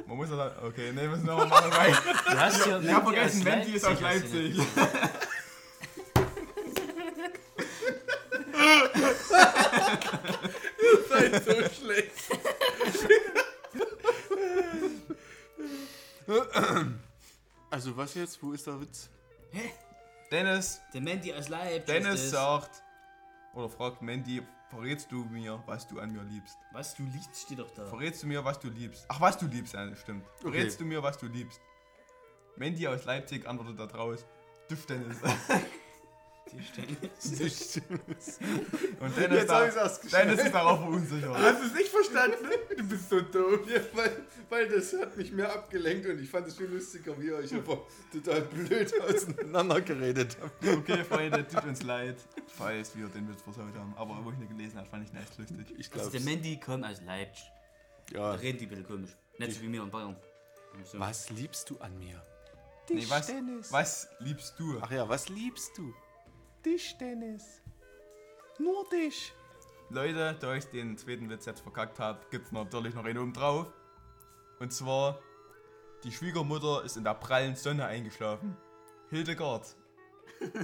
Man 0.08 0.18
muss 0.18 0.30
ja 0.30 0.38
sagen, 0.38 0.66
okay, 0.66 0.92
ne, 0.92 1.08
müssen 1.08 1.26
wir 1.26 1.36
nochmal 1.36 1.70
machen, 1.70 1.98
Du 2.26 2.40
hast 2.40 2.66
ja 2.66 2.80
ich 2.80 2.92
habe 2.92 3.14
vergessen, 3.14 3.44
Mandy 3.44 3.72
ist 3.74 3.86
aus 3.86 4.00
Leipzig. 4.00 4.60
So 11.46 11.69
schlecht. 11.69 12.13
Also 17.69 17.96
was 17.96 18.13
jetzt? 18.15 18.41
Wo 18.41 18.53
ist 18.53 18.65
der 18.67 18.79
Witz? 18.81 19.10
Dennis, 20.31 20.81
Der 20.93 21.01
Mandy 21.01 21.34
aus 21.34 21.48
Leipzig. 21.48 21.86
Dennis 21.86 22.31
sagt, 22.31 22.84
oder 23.53 23.69
fragt 23.69 24.01
Mandy, 24.01 24.41
verrätst 24.69 25.10
du 25.12 25.24
mir, 25.25 25.62
was 25.65 25.88
du 25.88 26.00
an 26.00 26.12
mir 26.12 26.24
liebst? 26.24 26.57
Was 26.74 26.96
du 26.96 27.03
liebst, 27.03 27.43
steht 27.43 27.60
doch 27.60 27.72
da. 27.72 27.86
Verrätst 27.86 28.24
du 28.24 28.27
mir, 28.27 28.43
was 28.43 28.60
du 28.60 28.67
liebst? 28.69 29.05
Ach, 29.07 29.22
was 29.22 29.38
du 29.38 29.46
liebst, 29.48 29.74
ja, 29.74 29.96
stimmt. 29.96 30.25
Verrätst 30.41 30.81
du 30.81 30.86
mir, 30.86 31.01
was 31.01 31.17
du 31.17 31.27
liebst? 31.27 31.62
Mandy 32.57 32.88
aus 32.88 33.05
Leipzig 33.05 33.48
antwortet 33.48 33.79
da 33.79 33.86
draus. 33.86 34.25
Duft 34.67 34.89
Dennis. 34.89 35.17
Dich, 36.51 36.72
Dennis. 36.75 37.82
Und 39.00 39.18
Dennis, 39.18 39.39
Jetzt 39.39 39.50
da. 39.50 40.20
Dennis 40.24 40.44
ist 40.44 40.54
darauf 40.54 40.80
verunsichert. 40.80 41.38
Hast 41.38 41.62
du 41.62 41.68
es 41.68 41.74
nicht 41.74 41.88
verstanden? 41.89 42.38
Du 42.77 42.84
bist 42.88 43.10
so 43.10 43.22
dumm. 43.22 43.60
Ja, 43.68 43.82
weil, 43.94 44.25
weil 44.50 44.70
das 44.70 44.94
hat 44.94 45.16
mich 45.18 45.32
mehr 45.32 45.54
abgelenkt 45.54 46.06
und 46.08 46.20
ich 46.22 46.30
fand 46.30 46.48
es 46.48 46.56
viel 46.58 46.68
lustiger, 46.68 47.20
wie 47.20 47.27
ihr 47.27 47.36
euch 47.36 47.54
aber 47.54 47.86
total 48.12 48.42
blöd 48.42 48.94
auseinander 49.01 49.82
geredet 49.82 50.38
habt. 50.42 50.68
Okay, 50.68 51.04
Freunde, 51.04 51.48
tut 51.48 51.63
uns 51.66 51.84
leid, 51.84 52.18
falls 52.48 52.96
wir 52.96 53.08
den 53.08 53.27
Witz 53.30 53.42
versaut 53.42 53.75
haben. 53.75 53.94
Aber 53.98 54.20
wo 54.24 54.32
ich 54.32 54.38
ihn 54.39 54.48
gelesen 54.50 54.77
habe, 54.77 54.88
fand 54.89 55.08
ich 55.08 55.13
ihn 55.13 55.18
echt 55.20 55.38
lustig. 55.38 55.58
Ich 55.77 55.92
Also 55.94 56.10
glaube, 56.10 56.12
der 56.12 56.22
Mandy 56.22 56.60
kommt 56.60 56.86
aus 56.86 57.01
Leipzig. 57.06 57.44
Da 58.12 58.18
ja. 58.20 58.32
reden 58.34 58.58
die 58.60 58.66
ein 58.66 58.70
bisschen 58.70 58.88
komisch. 58.88 59.12
Nicht 59.38 59.54
so 59.54 59.62
wie 59.62 59.68
mir 59.68 59.84
in 59.84 59.92
Bayern. 59.92 60.16
So. 60.84 61.00
Was 61.00 61.30
liebst 61.30 61.70
du 61.70 61.77
an 61.80 61.98
mir? 61.98 62.22
Nee, 62.89 63.06
was, 63.10 63.27
Dennis. 63.27 63.72
was 63.72 64.08
liebst 64.20 64.54
du? 64.58 64.80
Ach 64.80 64.89
ja, 64.92 65.10
was 65.10 65.27
liebst 65.27 65.77
du? 65.77 65.94
Dich, 66.68 66.98
Dennis. 66.98 67.62
Nur 68.60 68.84
dich. 68.90 69.34
Leute, 69.90 70.36
da 70.38 70.54
ich 70.54 70.66
den 70.66 70.98
zweiten 70.98 71.30
Witz 71.30 71.46
jetzt 71.46 71.62
verkackt 71.62 71.98
habe, 71.98 72.20
gibt 72.30 72.48
es 72.48 72.52
natürlich 72.52 72.94
noch 72.94 73.06
einen 73.06 73.20
oben 73.20 73.32
drauf. 73.32 73.68
Und 74.60 74.74
zwar, 74.74 75.18
die 76.04 76.12
Schwiegermutter 76.12 76.84
ist 76.84 76.98
in 76.98 77.06
der 77.06 77.14
prallen 77.14 77.56
Sonne 77.56 77.86
eingeschlafen. 77.86 78.58
Hildegard. 79.10 79.78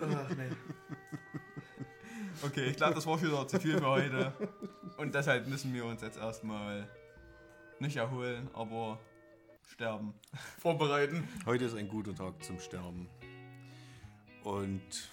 Ach 0.00 0.30
nee. 0.36 0.50
Okay, 2.44 2.66
ich 2.66 2.76
glaube, 2.76 2.94
das 2.94 3.04
war 3.04 3.18
schon 3.18 3.28
wieder 3.28 3.48
zu 3.48 3.58
viel 3.58 3.78
für 3.78 3.88
heute. 3.88 4.32
Und 4.96 5.12
deshalb 5.12 5.48
müssen 5.48 5.74
wir 5.74 5.84
uns 5.86 6.02
jetzt 6.02 6.18
erstmal 6.18 6.88
nicht 7.80 7.96
erholen, 7.96 8.48
aber 8.52 9.00
sterben. 9.68 10.14
vorbereiten. 10.58 11.28
Heute 11.46 11.64
ist 11.64 11.74
ein 11.74 11.88
guter 11.88 12.14
Tag 12.14 12.42
zum 12.44 12.58
Sterben. 12.58 13.08
Und 14.44 15.10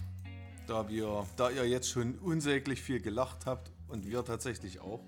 da 0.67 0.87
wir, 0.87 1.25
da 1.37 1.49
ihr 1.49 1.67
jetzt 1.67 1.89
schon 1.89 2.17
unsäglich 2.19 2.81
viel 2.81 3.01
gelacht 3.01 3.45
habt 3.45 3.71
und 3.87 4.05
wir 4.05 4.23
tatsächlich 4.23 4.79
auch, 4.79 5.01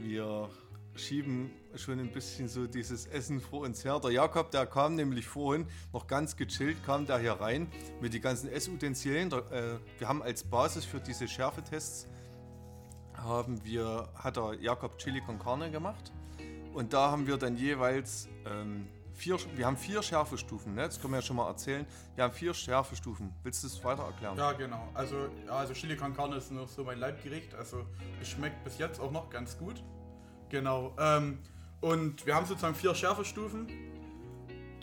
wir 0.00 0.48
schieben 0.96 1.50
schon 1.74 1.98
ein 1.98 2.12
bisschen 2.12 2.48
so 2.48 2.66
dieses 2.66 3.06
Essen 3.06 3.40
vor 3.40 3.62
uns 3.62 3.84
her. 3.84 3.98
Der 4.00 4.12
Jakob, 4.12 4.50
der 4.50 4.66
kam 4.66 4.94
nämlich 4.94 5.26
vorhin 5.26 5.66
noch 5.92 6.06
ganz 6.06 6.36
gechillt, 6.36 6.84
kam 6.84 7.06
da 7.06 7.18
hier 7.18 7.32
rein 7.32 7.68
mit 8.00 8.14
den 8.14 8.22
ganzen 8.22 8.48
Essutensilien. 8.48 9.32
Äh, 9.32 9.78
wir 9.98 10.08
haben 10.08 10.22
als 10.22 10.44
Basis 10.44 10.84
für 10.84 11.00
diese 11.00 11.26
Schärfetests 11.26 12.06
haben 13.14 13.64
wir, 13.64 14.08
hat 14.14 14.36
der 14.36 14.54
Jakob 14.60 14.98
Chili 14.98 15.20
con 15.20 15.38
Carne 15.38 15.70
gemacht. 15.70 16.12
Und 16.74 16.92
da 16.92 17.12
haben 17.12 17.26
wir 17.28 17.36
dann 17.36 17.56
jeweils 17.56 18.28
ähm, 18.44 18.88
vier, 19.12 19.38
wir 19.54 19.64
haben 19.64 19.76
vier 19.76 20.02
Schärfestufen, 20.02 20.74
ne? 20.74 20.82
das 20.82 21.00
können 21.00 21.12
wir 21.12 21.20
ja 21.20 21.22
schon 21.22 21.36
mal 21.36 21.46
erzählen. 21.46 21.86
Wir 22.16 22.24
haben 22.24 22.34
vier 22.34 22.52
Schärfestufen. 22.52 23.32
Willst 23.44 23.62
du 23.62 23.68
es 23.68 23.84
weiter 23.84 24.02
erklären? 24.02 24.36
Ja, 24.36 24.52
genau. 24.52 24.88
Also, 24.92 25.28
ja, 25.46 25.52
also 25.52 25.72
Chili 25.72 25.96
con 25.96 26.14
Carne 26.16 26.36
ist 26.36 26.50
noch 26.50 26.68
so 26.68 26.82
mein 26.82 26.98
Leibgericht. 26.98 27.54
Also, 27.54 27.86
es 28.20 28.28
schmeckt 28.28 28.64
bis 28.64 28.78
jetzt 28.78 29.00
auch 29.00 29.12
noch 29.12 29.30
ganz 29.30 29.56
gut. 29.56 29.84
Genau. 30.48 30.92
Ähm, 30.98 31.38
und 31.80 32.26
wir 32.26 32.34
haben 32.34 32.44
sozusagen 32.44 32.74
vier 32.74 32.92
Schärfestufen. 32.92 33.68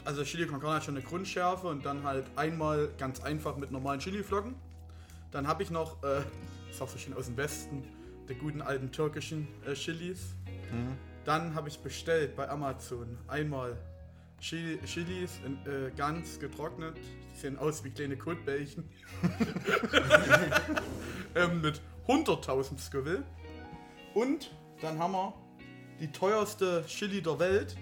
Also, 0.05 0.24
Chili 0.24 0.48
con 0.48 0.62
Carne 0.62 0.77
hat 0.77 0.86
schon 0.86 0.95
eine 0.95 1.05
Grundschärfe 1.05 1.67
und 1.67 1.86
dann 1.86 2.03
halt 2.03 2.25
einmal 2.38 2.88
ganz 2.98 3.21
einfach 3.21 3.57
mit 3.57 3.71
normalen 3.71 4.00
Chiliflocken. 4.00 4.55
Dann 5.31 5.45
habe 5.45 5.62
ich 5.62 5.71
noch, 5.71 6.01
äh, 6.03 6.21
ich 6.69 6.77
sag 6.77 6.88
so 6.88 6.98
schön 6.98 7.13
aus 7.15 7.25
dem 7.25 7.36
Westen, 7.36 7.83
der 8.29 8.38
guten 8.38 8.62
alten 8.62 8.93
türkischen 8.93 9.50
äh, 9.65 9.74
Chilis. 9.74 10.36
Dann 11.25 11.54
habe 11.56 11.70
ich 11.70 11.80
bestellt 11.80 12.36
bei 12.36 12.50
Amazon 12.50 13.18
einmal 13.28 13.78
Chili, 14.40 14.80
Chilis 14.86 15.40
in, 15.46 15.58
äh, 15.72 15.92
ganz 15.96 16.40
getrocknet. 16.40 16.98
Die 16.98 17.40
sehen 17.40 17.60
aus 17.60 17.84
wie 17.84 17.92
kleine 17.92 18.18
Kotbällchen. 18.18 18.90
ähm, 21.36 21.62
mit 21.62 21.80
100.000 22.08 22.80
Scoville. 22.80 23.24
Und 24.16 24.51
dann 24.82 24.98
haben 24.98 25.13
wir 25.13 25.34
die 26.00 26.12
teuerste 26.12 26.84
Chili 26.88 27.22
der 27.22 27.38
Welt. 27.40 27.78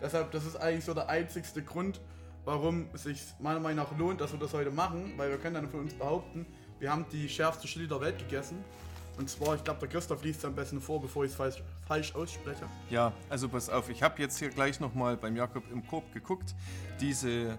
Deshalb, 0.00 0.32
das 0.32 0.44
ist 0.44 0.56
eigentlich 0.56 0.84
so 0.84 0.92
der 0.92 1.08
einzigste 1.08 1.62
Grund, 1.62 2.00
warum 2.44 2.88
es 2.92 3.04
sich 3.04 3.22
meiner 3.38 3.60
Meinung 3.60 3.84
nach 3.84 3.96
lohnt, 3.96 4.20
dass 4.20 4.32
wir 4.32 4.40
das 4.40 4.52
heute 4.52 4.72
machen. 4.72 5.14
Weil 5.16 5.30
wir 5.30 5.38
können 5.38 5.54
dann 5.54 5.70
von 5.70 5.80
uns 5.80 5.94
behaupten, 5.94 6.46
wir 6.80 6.90
haben 6.90 7.06
die 7.12 7.28
schärfste 7.28 7.68
Chili 7.68 7.86
der 7.86 8.00
Welt 8.00 8.18
gegessen. 8.18 8.64
Und 9.18 9.28
zwar, 9.28 9.54
ich 9.56 9.64
glaube, 9.64 9.80
der 9.80 9.88
Christoph 9.88 10.22
liest 10.24 10.40
es 10.40 10.44
am 10.44 10.54
besten 10.54 10.80
vor, 10.80 11.00
bevor 11.00 11.24
ich 11.24 11.30
es 11.30 11.36
falsch, 11.36 11.62
falsch 11.86 12.14
ausspreche. 12.14 12.66
Ja, 12.90 13.12
also 13.28 13.48
pass 13.48 13.68
auf, 13.68 13.88
ich 13.90 14.02
habe 14.02 14.20
jetzt 14.22 14.38
hier 14.38 14.48
gleich 14.48 14.80
nochmal 14.80 15.16
beim 15.16 15.36
Jakob 15.36 15.64
im 15.70 15.86
Korb 15.86 16.12
geguckt. 16.12 16.54
Diese, 17.00 17.58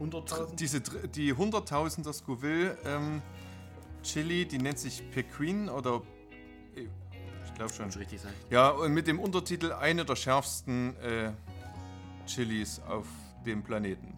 100.000? 0.00 0.54
diese 0.56 0.80
die 0.80 1.34
100.000er 1.34 2.12
Scoville 2.12 2.76
ähm, 2.84 3.22
Chili, 4.02 4.46
die 4.46 4.58
nennt 4.58 4.78
sich 4.78 5.02
Pequin 5.10 5.68
oder 5.68 6.02
äh, 6.76 6.86
ich 7.44 7.54
glaube 7.54 7.72
schon. 7.72 7.86
Muss 7.86 7.98
richtig 7.98 8.20
sein. 8.20 8.32
Ja, 8.50 8.70
und 8.70 8.92
mit 8.92 9.06
dem 9.06 9.18
Untertitel 9.18 9.72
eine 9.72 10.04
der 10.04 10.16
schärfsten 10.16 10.96
äh, 10.96 11.32
Chilis 12.26 12.80
auf 12.88 13.06
dem 13.44 13.62
Planeten. 13.62 14.14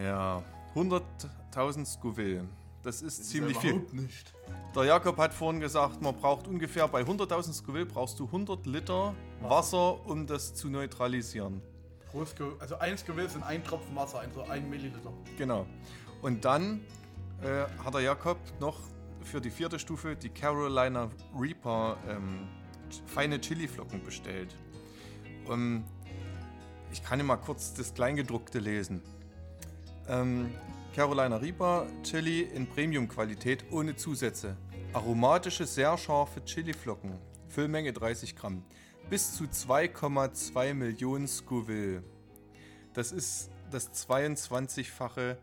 Ja, 0.00 0.42
100.000 0.74 1.84
Scoville. 1.84 2.44
Das 2.82 3.02
ist 3.02 3.28
ziemlich 3.28 3.56
viel. 3.58 3.70
Überhaupt 3.70 3.94
nicht. 3.94 4.34
Der 4.74 4.84
Jakob 4.84 5.16
hat 5.18 5.34
vorhin 5.34 5.60
gesagt, 5.60 6.00
man 6.00 6.14
braucht 6.14 6.46
ungefähr 6.46 6.86
bei 6.88 7.02
100.000 7.02 7.52
Scoville 7.52 7.86
brauchst 7.86 8.18
du 8.20 8.26
100 8.26 8.66
Liter 8.66 9.14
Wasser, 9.40 10.06
um 10.06 10.26
das 10.26 10.54
zu 10.54 10.68
neutralisieren. 10.68 11.60
Pro 12.10 12.24
Also 12.58 12.78
ein 12.78 12.96
Scoville 12.96 13.28
sind 13.28 13.42
ein 13.42 13.62
Tropfen 13.64 13.94
Wasser, 13.96 14.20
also 14.20 14.42
ein 14.42 14.68
Milliliter. 14.70 15.12
Genau. 15.36 15.66
Und 16.22 16.44
dann 16.44 16.80
äh, 17.42 17.64
hat 17.84 17.94
der 17.94 18.00
Jakob 18.00 18.38
noch 18.60 18.78
für 19.22 19.40
die 19.40 19.50
vierte 19.50 19.78
Stufe 19.78 20.16
die 20.16 20.30
Carolina 20.30 21.10
Reaper 21.38 21.98
ähm, 22.08 22.48
feine 23.06 23.40
Chiliflocken 23.40 24.02
bestellt. 24.04 24.54
Ähm, 25.48 25.84
ich 26.90 27.02
kann 27.02 27.18
dir 27.18 27.24
mal 27.24 27.36
kurz 27.36 27.74
das 27.74 27.92
Kleingedruckte 27.92 28.58
lesen. 28.58 29.02
Ähm, 30.08 30.54
Carolina 30.94 31.36
Reaper 31.36 31.86
Chili 32.02 32.42
in 32.42 32.66
Premium-Qualität 32.66 33.64
ohne 33.70 33.94
Zusätze. 33.94 34.56
Aromatische, 34.92 35.66
sehr 35.66 35.96
scharfe 35.96 36.44
Chiliflocken. 36.44 37.18
Füllmenge 37.48 37.92
30 37.92 38.34
Gramm. 38.34 38.64
Bis 39.08 39.34
zu 39.34 39.44
2,2 39.44 40.74
Millionen 40.74 41.28
Scoville. 41.28 42.02
Das 42.94 43.12
ist 43.12 43.50
das 43.70 43.92
22-fache 44.08 45.36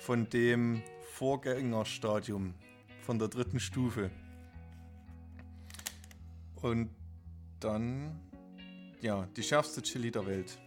von 0.00 0.28
dem 0.30 0.82
Vorgängerstadium, 1.12 2.54
von 3.02 3.18
der 3.18 3.28
dritten 3.28 3.60
Stufe. 3.60 4.10
Und 6.62 6.90
dann, 7.60 8.20
ja, 9.00 9.26
die 9.36 9.42
schärfste 9.42 9.82
Chili 9.82 10.10
der 10.10 10.26
Welt. 10.26 10.58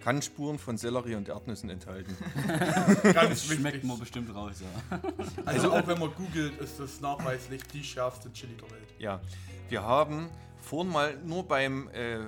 Kann 0.00 0.22
Spuren 0.22 0.58
von 0.58 0.76
Sellerie 0.78 1.14
und 1.14 1.28
Erdnüssen 1.28 1.68
enthalten. 1.70 2.16
Ganz 3.12 3.44
Schmeckt 3.44 3.64
wichtig. 3.64 3.84
man 3.84 3.98
bestimmt 3.98 4.34
raus, 4.34 4.62
ja. 4.62 5.00
Also 5.44 5.72
auch 5.72 5.86
wenn 5.86 5.98
man 5.98 6.12
googelt, 6.14 6.58
ist 6.58 6.80
das 6.80 7.00
nachweislich 7.00 7.62
die 7.64 7.84
schärfste 7.84 8.32
Chili 8.32 8.56
der 8.56 8.70
Welt. 8.70 8.94
Ja, 8.98 9.20
wir 9.68 9.82
haben 9.82 10.30
vorhin 10.58 10.90
mal 10.92 11.16
nur 11.24 11.46
beim 11.46 11.88
äh, 11.92 12.20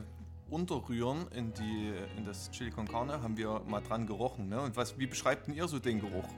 Unterrühren 0.51 1.27
in, 1.35 1.55
die, 1.55 1.93
in 2.19 2.27
das 2.27 2.51
Chili 2.51 2.71
con 2.71 2.87
Carne 2.87 3.23
haben 3.23 3.39
wir 3.39 3.61
mal 3.67 3.81
dran 3.81 4.07
gerochen. 4.07 4.51
Ne? 4.51 4.61
Und 4.61 4.77
was, 4.77 4.99
wie 4.99 5.07
beschreibt 5.07 5.47
denn 5.47 5.55
ihr 5.55 5.67
so 5.67 5.79
den 5.79 5.99
Geruch? 6.01 6.29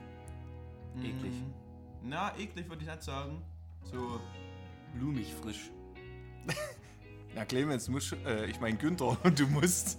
Eklig. 1.03 1.33
Na, 2.01 2.31
eklig 2.37 2.69
würde 2.69 2.83
ich 2.83 2.89
nicht 2.89 3.03
sagen. 3.03 3.41
So, 3.83 4.19
Blumig, 4.93 5.33
frisch. 5.41 5.69
Ja, 7.35 7.43
Clemens, 7.43 7.89
schon- 8.05 8.25
äh, 8.25 8.45
ich 8.45 8.61
meine 8.61 8.77
Günther, 8.77 9.17
du 9.35 9.45
musst, 9.47 9.97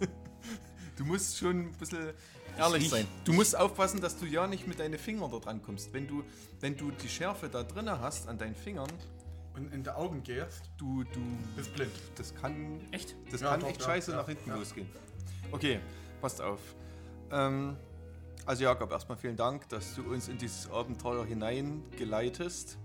du 0.96 1.04
musst 1.04 1.38
schon 1.38 1.68
ein 1.68 1.72
bisschen 1.72 2.12
ehrlich 2.58 2.84
riech- 2.84 2.90
sein. 2.90 3.06
Du 3.24 3.32
musst 3.32 3.56
aufpassen, 3.56 4.00
dass 4.00 4.18
du 4.18 4.26
ja 4.26 4.46
nicht 4.46 4.66
mit 4.66 4.78
deinen 4.80 4.98
Fingern 4.98 5.30
da 5.30 5.38
dran 5.38 5.62
kommst. 5.62 5.92
Wenn 5.92 6.06
du, 6.08 6.24
wenn 6.60 6.76
du 6.76 6.90
die 6.90 7.08
Schärfe 7.08 7.48
da 7.48 7.62
drin 7.62 7.88
hast 7.90 8.28
an 8.28 8.38
deinen 8.38 8.54
Fingern, 8.54 8.90
Und 9.54 9.72
in 9.72 9.82
die 9.82 9.88
Augen 9.90 10.22
gehst, 10.22 10.70
du, 10.76 11.02
du, 11.04 11.20
bist 11.56 11.72
blind. 11.74 11.90
das 12.16 12.34
kann, 12.34 12.80
Echt? 12.92 13.14
das 13.30 13.40
Ja, 13.40 13.50
kann 13.52 13.60
doch, 13.60 13.68
echt 13.68 13.80
ja, 13.80 13.86
scheiße 13.86 14.10
ja, 14.10 14.18
nach 14.18 14.26
hinten 14.26 14.50
ja. 14.50 14.56
losgehen. 14.56 14.86
Okay, 15.50 15.80
passt 16.20 16.42
auf. 16.42 16.60
Ähm, 17.30 17.76
also 18.44 18.64
Jakob, 18.64 18.92
erstmal 18.92 19.16
vielen 19.16 19.36
Dank, 19.36 19.66
dass 19.70 19.94
du 19.94 20.02
uns 20.02 20.28
in 20.28 20.36
dieses 20.36 20.70
Abenteuer 20.70 21.24
hineingeleitest. 21.24 22.78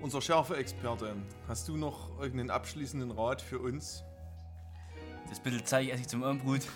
Unser 0.00 0.20
Schärfe-Experte, 0.20 1.14
hast 1.48 1.68
du 1.68 1.76
noch 1.76 2.18
irgendeinen 2.20 2.50
abschließenden 2.50 3.10
Rat 3.12 3.40
für 3.40 3.58
uns? 3.60 4.04
Das 5.32 5.40
bisschen 5.40 5.64
Zeug 5.64 5.88
esse 5.88 6.02
ich 6.02 6.08
zum 6.08 6.22
Abendbrot. 6.24 6.60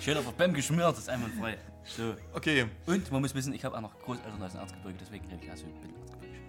Schön 0.00 0.16
auf 0.16 0.24
der 0.24 0.32
Bäm 0.32 0.54
geschmiert, 0.54 0.88
das 0.88 1.00
ist 1.00 1.10
einwandfrei. 1.10 1.58
So. 1.84 2.14
Okay, 2.32 2.64
Und 2.86 3.12
man 3.12 3.20
muss 3.20 3.34
wissen, 3.34 3.52
ich 3.52 3.62
habe 3.62 3.76
auch 3.76 3.82
noch 3.82 3.98
Großeltern 3.98 4.42
aus 4.42 4.52
dem 4.52 4.60
Erzgebirge, 4.62 4.96
deswegen 4.98 5.26
rede 5.26 5.44
ich 5.44 5.50
also 5.50 5.66
ein 5.66 5.74
bisschen 5.74 5.94
Erzgebirgisch. 6.00 6.40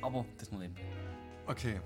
Aber 0.00 0.24
das 0.38 0.50
nur 0.50 0.62
eben. 0.62 0.74
Okay, 1.46 1.78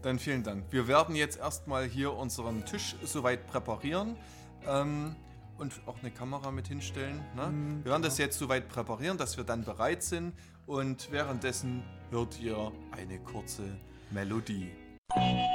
dann 0.00 0.18
vielen 0.18 0.42
Dank. 0.42 0.64
Wir 0.70 0.88
werden 0.88 1.14
jetzt 1.14 1.38
erstmal 1.38 1.84
hier 1.84 2.14
unseren 2.14 2.64
Tisch 2.64 2.96
soweit 3.04 3.46
präparieren 3.46 4.16
ähm, 4.66 5.14
und 5.58 5.82
auch 5.84 5.98
eine 6.00 6.12
Kamera 6.12 6.50
mit 6.50 6.68
hinstellen. 6.68 7.22
Ne? 7.36 7.52
wir 7.82 7.90
werden 7.90 8.02
das 8.02 8.16
jetzt 8.16 8.38
soweit 8.38 8.70
präparieren, 8.70 9.18
dass 9.18 9.36
wir 9.36 9.44
dann 9.44 9.64
bereit 9.64 10.02
sind 10.02 10.32
und 10.64 11.12
währenddessen 11.12 11.84
hört 12.10 12.40
ihr 12.40 12.72
eine 12.92 13.18
kurze 13.18 13.64
Melodie. 14.12 14.70
Leute, 15.14 15.51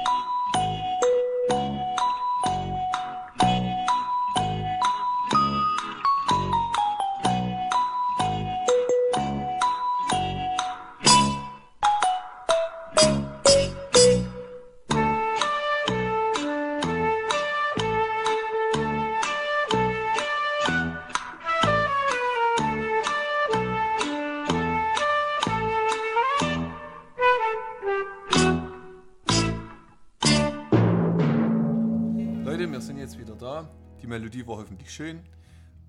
Hoffentlich 34.78 34.94
schön, 34.94 35.20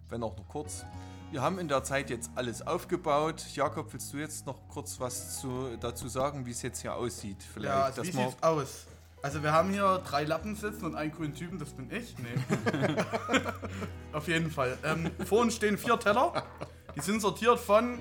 wenn 0.09 0.23
auch 0.23 0.35
noch 0.35 0.47
kurz. 0.47 0.83
Wir 1.29 1.43
haben 1.43 1.59
in 1.59 1.67
der 1.67 1.83
Zeit 1.83 2.09
jetzt 2.09 2.31
alles 2.33 2.65
aufgebaut. 2.65 3.45
Jakob, 3.53 3.93
willst 3.93 4.11
du 4.11 4.17
jetzt 4.17 4.47
noch 4.47 4.67
kurz 4.67 4.99
was 4.99 5.39
zu, 5.39 5.77
dazu 5.79 6.07
sagen, 6.07 6.43
wie 6.47 6.49
es 6.51 6.63
jetzt 6.63 6.81
hier 6.81 6.95
aussieht? 6.95 7.37
Vielleicht, 7.53 7.71
Ja, 7.75 7.83
also 7.83 8.01
wie 8.01 8.11
sieht's 8.11 8.41
aus? 8.41 8.87
Also 9.21 9.43
wir 9.43 9.51
haben 9.51 9.69
hier 9.71 10.01
drei 10.07 10.23
Lappen 10.23 10.55
sitzen 10.55 10.85
und 10.85 10.95
einen 10.95 11.11
grünen 11.11 11.35
Typen, 11.35 11.59
das 11.59 11.69
bin 11.69 11.91
ich. 11.91 12.15
Nee. 12.17 13.03
Auf 14.13 14.27
jeden 14.27 14.49
Fall. 14.49 14.75
Ähm, 14.83 15.11
vor 15.23 15.41
uns 15.41 15.55
stehen 15.55 15.77
vier 15.77 15.99
Teller. 15.99 16.43
Die 16.95 17.01
sind 17.01 17.21
sortiert 17.21 17.59
von. 17.59 17.99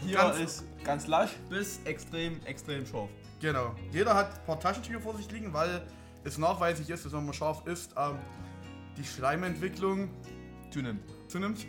Hier 0.00 0.16
Ganz- 0.16 0.38
ist 0.38 0.64
ganz 0.84 1.06
lasch 1.06 1.32
bis 1.50 1.80
extrem, 1.84 2.42
extrem 2.46 2.86
scharf. 2.86 3.10
Genau. 3.40 3.74
Jeder 3.92 4.14
hat 4.14 4.38
ein 4.38 4.46
paar 4.46 4.58
Taschentücher 4.58 5.00
vor 5.00 5.14
sich 5.18 5.30
liegen, 5.30 5.52
weil 5.52 5.82
es 6.24 6.38
nachweislich 6.38 6.88
ist, 6.88 7.04
dass 7.04 7.12
wenn 7.12 7.26
man 7.26 7.34
scharf 7.34 7.66
isst, 7.66 7.92
ähm, 7.98 8.16
die 9.00 9.06
Schleimentwicklung 9.06 10.10
Zunimmt. 10.70 11.02
zunimmt. 11.28 11.66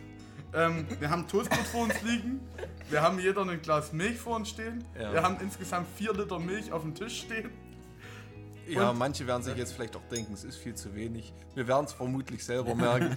Ähm, 0.54 0.86
wir 1.00 1.08
haben 1.08 1.26
Toastbrot 1.26 1.66
vor 1.66 1.84
uns 1.84 2.02
liegen. 2.02 2.40
Wir 2.90 3.00
haben 3.00 3.18
jeder 3.18 3.40
ein 3.42 3.62
Glas 3.62 3.92
Milch 3.92 4.18
vor 4.18 4.36
uns 4.36 4.50
stehen. 4.50 4.84
Ja. 5.00 5.12
Wir 5.12 5.22
haben 5.22 5.38
insgesamt 5.40 5.86
vier 5.96 6.12
Liter 6.12 6.38
Milch 6.38 6.70
auf 6.72 6.82
dem 6.82 6.94
Tisch 6.94 7.22
stehen. 7.22 7.50
Ja, 8.68 8.90
Und- 8.90 8.98
manche 8.98 9.26
werden 9.26 9.42
sich 9.42 9.56
jetzt 9.56 9.72
vielleicht 9.72 9.96
auch 9.96 10.06
denken, 10.10 10.34
es 10.34 10.44
ist 10.44 10.56
viel 10.56 10.74
zu 10.74 10.94
wenig. 10.94 11.32
Wir 11.54 11.66
werden 11.66 11.86
es 11.86 11.92
vermutlich 11.94 12.44
selber 12.44 12.74
merken. 12.74 13.16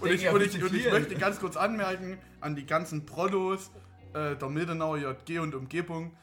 Und 0.00 0.04
denke, 0.04 0.14
ich, 0.14 0.22
ja, 0.22 0.32
und, 0.32 0.40
ich, 0.42 0.62
und 0.62 0.74
ich 0.74 0.90
möchte 0.90 1.14
ganz 1.16 1.38
kurz 1.38 1.56
anmerken 1.56 2.18
an 2.40 2.56
die 2.56 2.64
ganzen 2.64 3.04
Prollos 3.04 3.70
äh, 4.14 4.34
der 4.36 4.48
Mildenauer 4.48 4.96
JG 4.98 5.40
und 5.40 5.54
Umgebung. 5.54 6.16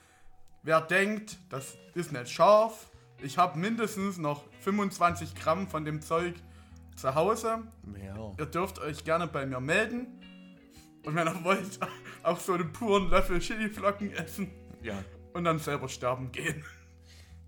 Wer 0.64 0.82
denkt, 0.82 1.38
das 1.50 1.78
ist 1.94 2.12
nicht 2.12 2.30
scharf, 2.30 2.90
ich 3.22 3.38
habe 3.38 3.60
mindestens 3.60 4.18
noch 4.18 4.44
25 4.62 5.36
Gramm 5.36 5.68
von 5.68 5.86
dem 5.86 6.02
Zeug 6.02 6.34
zu 6.96 7.14
Hause. 7.16 7.64
ja. 8.04 8.32
Ihr 8.38 8.46
dürft 8.46 8.80
euch 8.80 9.04
gerne 9.04 9.28
bei 9.28 9.46
mir 9.46 9.60
melden. 9.60 10.08
Und 11.06 11.16
wenn 11.16 11.28
ihr 11.28 11.44
wollt, 11.44 11.80
auch 12.24 12.40
so 12.40 12.54
einen 12.54 12.72
puren 12.72 13.10
Löffel 13.10 13.40
Chiliflocken 13.40 14.12
essen 14.14 14.50
ja, 14.82 14.96
und 15.34 15.44
dann 15.44 15.60
selber 15.60 15.88
sterben 15.88 16.32
gehen. 16.32 16.64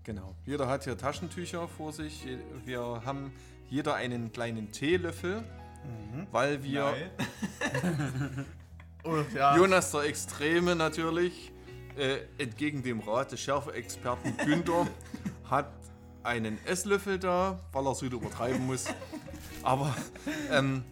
genau. 0.04 0.36
Jeder 0.46 0.68
hat 0.68 0.84
hier 0.84 0.96
Taschentücher 0.96 1.66
vor 1.66 1.92
sich. 1.92 2.26
Wir 2.64 3.02
haben 3.04 3.32
jeder 3.68 3.94
einen 3.94 4.32
kleinen 4.32 4.70
Teelöffel, 4.72 5.42
weil 6.30 6.62
wir. 6.62 6.94
Oh, 9.04 9.16
ja. 9.34 9.56
Jonas 9.56 9.92
der 9.92 10.02
Extreme 10.02 10.74
natürlich, 10.74 11.52
äh, 11.96 12.18
entgegen 12.36 12.82
dem 12.82 13.00
Rat 13.00 13.32
des 13.32 13.40
Schärfe-Experten 13.40 14.36
Günther, 14.44 14.86
hat 15.48 15.72
einen 16.24 16.58
Esslöffel 16.66 17.18
da, 17.18 17.58
weil 17.72 17.86
er 17.86 17.92
es 17.92 18.02
wieder 18.02 18.16
übertreiben 18.16 18.66
muss. 18.66 18.86
Aber 19.68 19.94
ähm, 20.50 20.82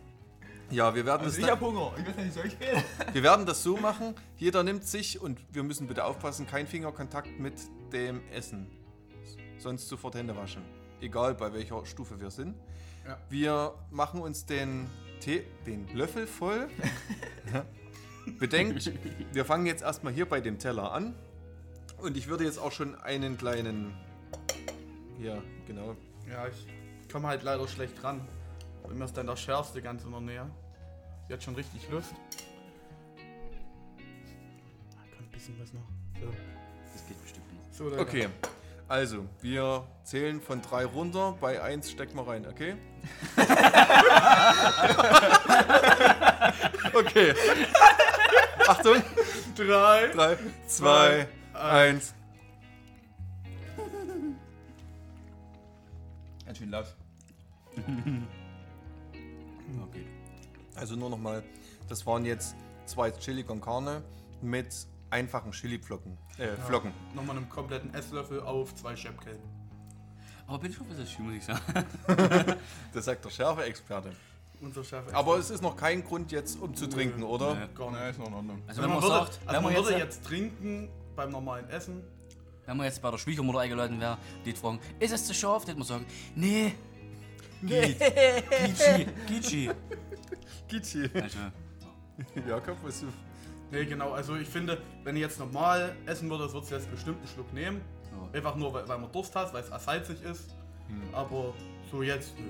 ja, 0.70 0.94
wir 0.94 1.06
werden, 1.06 1.22
Also 1.22 1.36
das 1.36 1.46
ich 1.46 1.50
hab 1.50 1.62
Hunger. 1.62 1.94
Ich 1.96 2.06
weiß 2.06 2.16
nicht, 2.18 2.34
soll 2.34 2.44
ich 2.44 2.58
gehen? 2.58 2.82
wir 3.14 3.22
werden 3.22 3.46
das 3.46 3.62
so 3.62 3.78
machen. 3.78 4.14
Jeder 4.36 4.62
nimmt 4.62 4.84
sich 4.84 5.18
und 5.18 5.40
wir 5.50 5.62
müssen 5.62 5.86
bitte 5.86 6.04
aufpassen, 6.04 6.46
kein 6.46 6.66
Fingerkontakt 6.66 7.38
mit 7.38 7.54
dem 7.94 8.20
Essen. 8.30 8.70
Sonst 9.56 9.88
sofort 9.88 10.14
Hände 10.14 10.36
waschen. 10.36 10.62
Egal 11.00 11.34
bei 11.34 11.54
welcher 11.54 11.86
Stufe 11.86 12.20
wir 12.20 12.30
sind. 12.30 12.54
Ja. 13.06 13.16
Wir 13.30 13.74
machen 13.90 14.20
uns 14.20 14.44
den 14.44 14.90
Tee, 15.20 15.44
den 15.66 15.88
Löffel 15.96 16.26
voll. 16.26 16.68
Bedenkt, 18.38 18.92
wir 19.32 19.46
fangen 19.46 19.64
jetzt 19.64 19.84
erstmal 19.84 20.12
hier 20.12 20.28
bei 20.28 20.42
dem 20.42 20.58
Teller 20.58 20.92
an. 20.92 21.14
Und 21.96 22.18
ich 22.18 22.28
würde 22.28 22.44
jetzt 22.44 22.58
auch 22.58 22.72
schon 22.72 22.94
einen 22.94 23.38
kleinen. 23.38 23.94
Ja, 25.18 25.42
genau. 25.66 25.96
Ja, 26.30 26.46
ich 26.48 27.08
komme 27.10 27.28
halt 27.28 27.42
leider 27.42 27.66
schlecht 27.68 28.04
ran. 28.04 28.20
Bei 28.86 28.94
mir 28.94 29.04
ist 29.04 29.16
dann 29.16 29.26
der 29.26 29.36
Schärfste 29.36 29.82
ganz 29.82 30.04
in 30.04 30.10
der 30.12 30.20
Nähe. 30.20 30.50
Jetzt 31.28 31.44
schon 31.44 31.54
richtig 31.54 31.88
Lust. 31.90 32.14
Ah, 34.96 35.00
Kommt 35.16 35.28
ein 35.28 35.32
bisschen 35.32 35.58
was 35.60 35.72
noch. 35.72 35.82
So, 36.20 36.26
Das 36.92 37.06
geht 37.06 37.20
bestimmt 37.22 37.52
nicht. 37.52 37.74
so 37.74 37.84
Leute. 37.88 38.00
Okay, 38.02 38.28
also 38.88 39.26
wir 39.42 39.86
zählen 40.04 40.40
von 40.40 40.62
drei 40.62 40.84
runter. 40.84 41.36
Bei 41.40 41.60
eins 41.62 41.90
stecken 41.90 42.16
wir 42.16 42.26
rein, 42.28 42.46
okay? 42.46 42.76
okay. 46.94 47.34
Achtung. 48.68 49.02
Drei. 49.56 50.08
Drei, 50.08 50.36
zwei, 50.66 51.28
eins. 51.54 52.14
Ganz 56.44 56.58
schön 56.58 56.70
lasch. 56.70 56.88
Also 60.76 60.94
nur 60.96 61.10
nochmal, 61.10 61.42
das 61.88 62.06
waren 62.06 62.24
jetzt 62.24 62.54
zwei 62.84 63.10
Chili 63.10 63.42
con 63.42 63.60
Carne 63.60 64.02
mit 64.42 64.68
einfachen 65.10 65.52
Chili-Flocken. 65.52 66.16
Äh, 66.38 66.48
Flocken. 66.66 66.92
Nochmal 67.14 67.36
einen 67.36 67.48
kompletten 67.48 67.92
Esslöffel 67.94 68.40
auf 68.40 68.74
zwei 68.74 68.94
Schäppchen. 68.94 69.38
Aber 70.46 70.58
bin 70.58 70.72
schon 70.72 70.86
ein 70.86 70.90
bisschen 70.90 71.06
schön, 71.06 71.24
muss 71.26 71.34
ich 71.36 71.44
sagen. 71.44 71.60
Das 72.92 73.04
sagt 73.04 73.24
der 73.24 73.30
Schärfe-Experte. 73.30 74.12
Unser 74.60 74.84
Chef. 74.84 75.02
Aber 75.12 75.36
es 75.38 75.50
ist 75.50 75.60
noch 75.62 75.76
kein 75.76 76.02
Grund 76.04 76.32
jetzt, 76.32 76.58
um 76.60 76.74
zu 76.74 76.86
trinken, 76.86 77.22
oder? 77.22 77.54
Ja. 77.54 77.66
gar 77.74 77.90
nicht. 77.90 78.10
ist 78.10 78.18
noch 78.18 78.28
in 78.28 78.34
Ordnung. 78.34 78.62
Also 78.66 78.80
Also 78.80 78.82
wenn 78.82 78.88
man 78.90 79.00
man 79.00 79.08
würde, 79.10 79.24
sagt, 79.26 79.40
also 79.44 79.56
wenn 79.56 79.62
man 79.74 79.84
würde 79.84 79.98
jetzt, 79.98 80.24
trinken 80.24 80.88
beim 81.14 81.30
normalen 81.30 81.68
Essen. 81.68 82.02
wenn 82.64 82.76
man 82.76 82.86
jetzt 82.86 83.02
bei 83.02 83.10
der 83.10 83.18
Schwiegermutter 83.18 83.58
eingeladen 83.60 84.00
wäre, 84.00 84.16
die 84.44 84.52
fragen, 84.52 84.80
ist 84.98 85.12
es 85.12 85.26
zu 85.26 85.34
scharf? 85.34 85.64
Die 85.64 85.70
hätte 85.70 85.78
man 85.78 85.88
sagen, 85.88 86.06
nee. 86.34 86.72
Geht. 87.62 87.98
Gitschi, 87.98 89.06
Gitschi. 89.26 89.70
Gitschi. 90.68 91.08
Also, 91.14 91.38
Jakob, 92.48 92.76
was 92.82 93.00
du. 93.00 93.06
Nee, 93.70 93.84
genau. 93.84 94.12
Also 94.12 94.36
ich 94.36 94.48
finde, 94.48 94.80
wenn 95.04 95.16
ich 95.16 95.22
jetzt 95.22 95.38
normal 95.38 95.96
essen 96.06 96.30
würde, 96.30 96.52
würdest 96.52 96.70
du 96.70 96.74
jetzt 96.76 96.90
bestimmt 96.90 97.18
einen 97.18 97.28
Schluck 97.28 97.52
nehmen. 97.52 97.80
Ja. 98.12 98.38
Einfach 98.38 98.54
nur, 98.56 98.72
weil, 98.72 98.88
weil 98.88 98.98
man 98.98 99.10
Durst 99.10 99.34
hat, 99.34 99.52
weil 99.52 99.62
es 99.62 99.84
salzig 99.84 100.22
ist. 100.22 100.54
Aber 101.12 101.54
so 101.90 102.02
jetzt, 102.02 102.38
nö. 102.38 102.46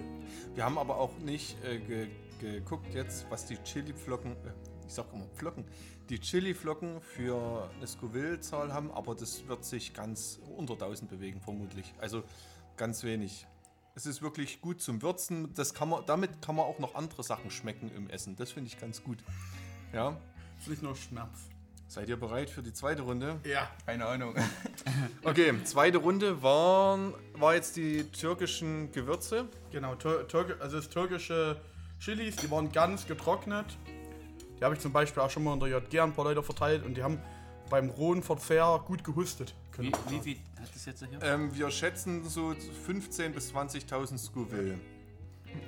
Wir 0.55 0.65
haben 0.65 0.79
aber 0.79 0.99
auch 0.99 1.17
nicht 1.19 1.57
äh, 1.65 1.79
ge 1.79 2.09
geguckt 2.39 2.93
jetzt, 2.93 3.25
was 3.31 3.47
die 3.47 3.57
Chili-Flocken, 3.57 4.33
äh, 4.33 4.53
ich 4.87 4.93
sag 4.93 5.11
immer 5.15 5.25
Flocken, 5.37 5.65
die 6.11 6.21
Chili-Flocken 6.21 7.01
für 7.01 7.71
eine 7.75 7.87
Scoville-Zahl 7.87 8.75
haben, 8.75 8.91
aber 8.91 9.15
das 9.15 9.49
wird 9.49 9.65
sich 9.65 9.95
ganz 9.95 10.39
unter 10.55 10.75
1000 10.75 11.09
bewegen, 11.09 11.41
vermutlich. 11.41 11.95
Also 11.99 12.25
ganz 12.77 13.05
wenig. 13.05 13.47
Es 13.97 14.05
ist 14.05 14.21
wirklich 14.21 14.61
gut 14.61 14.83
zum 14.83 15.01
Würzen. 15.01 15.55
Das 15.55 15.73
kann 15.73 15.89
man, 15.89 16.05
damit 16.05 16.43
kann 16.43 16.55
man 16.55 16.67
auch 16.67 16.79
noch 16.79 16.95
andere 16.95 17.23
Sachen 17.23 17.51
schmecken 17.51 17.91
im 17.97 18.11
Essen. 18.11 18.37
Das 18.37 18.53
finde 18.53 18.69
ich 18.69 18.79
ganz 18.79 19.03
gut. 19.03 19.17
Ja. 19.91 20.15
ist 20.61 20.69
nicht 20.69 20.83
nur 20.83 20.95
Schmerz. 20.95 21.49
Seid 21.89 22.11
ihr 22.11 22.21
bereit 22.21 22.51
für 22.51 22.63
die 22.63 22.75
zweite 22.75 23.01
Runde? 23.01 23.41
Ja. 23.45 23.71
Keine 23.87 24.05
Ahnung. 24.05 24.35
Okay, 25.25 25.53
zweite 25.65 25.99
Runde 25.99 26.43
waren, 26.43 27.15
war 27.33 27.55
jetzt 27.55 27.77
die 27.77 28.05
türkischen 28.05 28.93
Gewürze. 28.93 29.47
Genau, 29.73 29.95
Tür 29.97 30.57
also 30.61 30.77
das 30.77 30.89
türkische 30.89 31.61
Chilis, 31.99 32.37
die 32.37 32.51
waren 32.51 32.71
ganz 32.71 33.07
getrocknet. 33.07 33.79
Die 34.61 34.65
habe 34.65 34.75
ich 34.75 34.81
zum 34.81 34.93
Beispiel 34.93 35.23
auch 35.23 35.31
schon 35.31 35.43
mal 35.43 35.55
in 35.55 35.61
der 35.61 35.69
JG 35.71 36.01
an 36.01 36.11
ein 36.11 36.15
paar 36.15 36.27
Leute 36.27 36.43
verteilt 36.43 36.85
und 36.85 36.97
die 36.97 37.03
haben 37.03 37.19
beim 37.71 37.91
rohen 37.91 38.23
Verzehr 38.23 38.83
gut 38.87 39.03
gehustet. 39.05 39.55
wie, 39.79 39.93
wie 40.09 40.21
viel 40.21 40.37
hat 40.61 40.75
das 40.75 40.85
jetzt 40.87 41.05
hier? 41.05 41.23
Ähm, 41.23 41.55
wir 41.55 41.71
schätzen 41.71 42.25
so 42.29 42.51
15.000 42.89 43.29
bis 43.31 43.53
20.000 43.53 44.19
Scoville. 44.19 44.79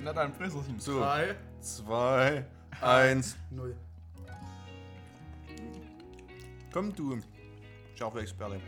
Na 0.03 0.13
dann, 0.13 0.33
Fresserchen. 0.35 0.79
So, 0.79 0.99
Drei, 1.01 1.35
zwei, 1.61 2.45
eins. 2.81 3.37
null. 3.51 3.77
Komm 6.73 6.95
du, 6.95 7.19
scharfe 7.95 8.21
Experte. 8.21 8.61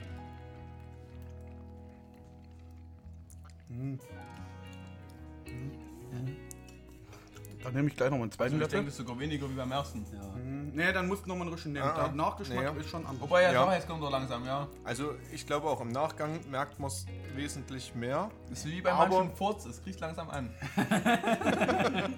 Dann 7.63 7.75
nehme 7.75 7.89
ich 7.89 7.97
gleich 7.97 8.11
noch 8.11 8.17
mal 8.17 8.23
einen 8.25 8.33
zweiten 8.33 8.55
Also 8.55 8.65
ich 8.65 8.71
denke, 8.71 8.87
das 8.87 8.95
ist 8.99 9.07
sogar 9.07 9.19
weniger 9.21 9.49
wie 9.51 9.55
beim 9.55 9.71
ersten. 9.73 10.07
Ja. 10.13 10.35
Hm, 10.35 10.73
Nee, 10.73 10.93
dann 10.93 11.09
musst 11.09 11.25
du 11.25 11.29
noch 11.29 11.37
mal 11.37 11.43
einen 11.43 11.53
Rischen 11.53 11.73
nehmen. 11.73 11.85
Ah. 11.85 12.05
Der 12.05 12.13
Nachgeschmack 12.13 12.75
Nee. 12.75 12.81
ist 12.81 12.89
schon 12.91 13.05
anders. 13.05 13.21
Wobei, 13.23 13.43
ja, 13.43 13.53
Ja. 13.53 13.67
ja. 13.67 13.75
jetzt 13.75 13.89
kommt 13.89 14.03
er 14.03 14.11
langsam, 14.11 14.45
ja. 14.47 14.69
Also 14.85 15.15
ich 15.33 15.47
glaube 15.47 15.69
auch 15.69 15.81
im 15.81 15.89
Nachgang 15.93 16.39
merkt 16.51 16.79
man 16.79 16.89
es 16.89 17.07
wesentlich 17.35 17.95
mehr. 17.95 18.31
Das 18.49 18.61
ist 18.61 18.67
wie 18.67 18.81
bei 18.81 18.93
Aber- 18.93 19.09
manchen 19.19 19.35
Furz, 19.37 19.65
es 19.67 19.83
kriegt 19.83 20.01
langsam 20.01 20.31
an. 20.31 20.51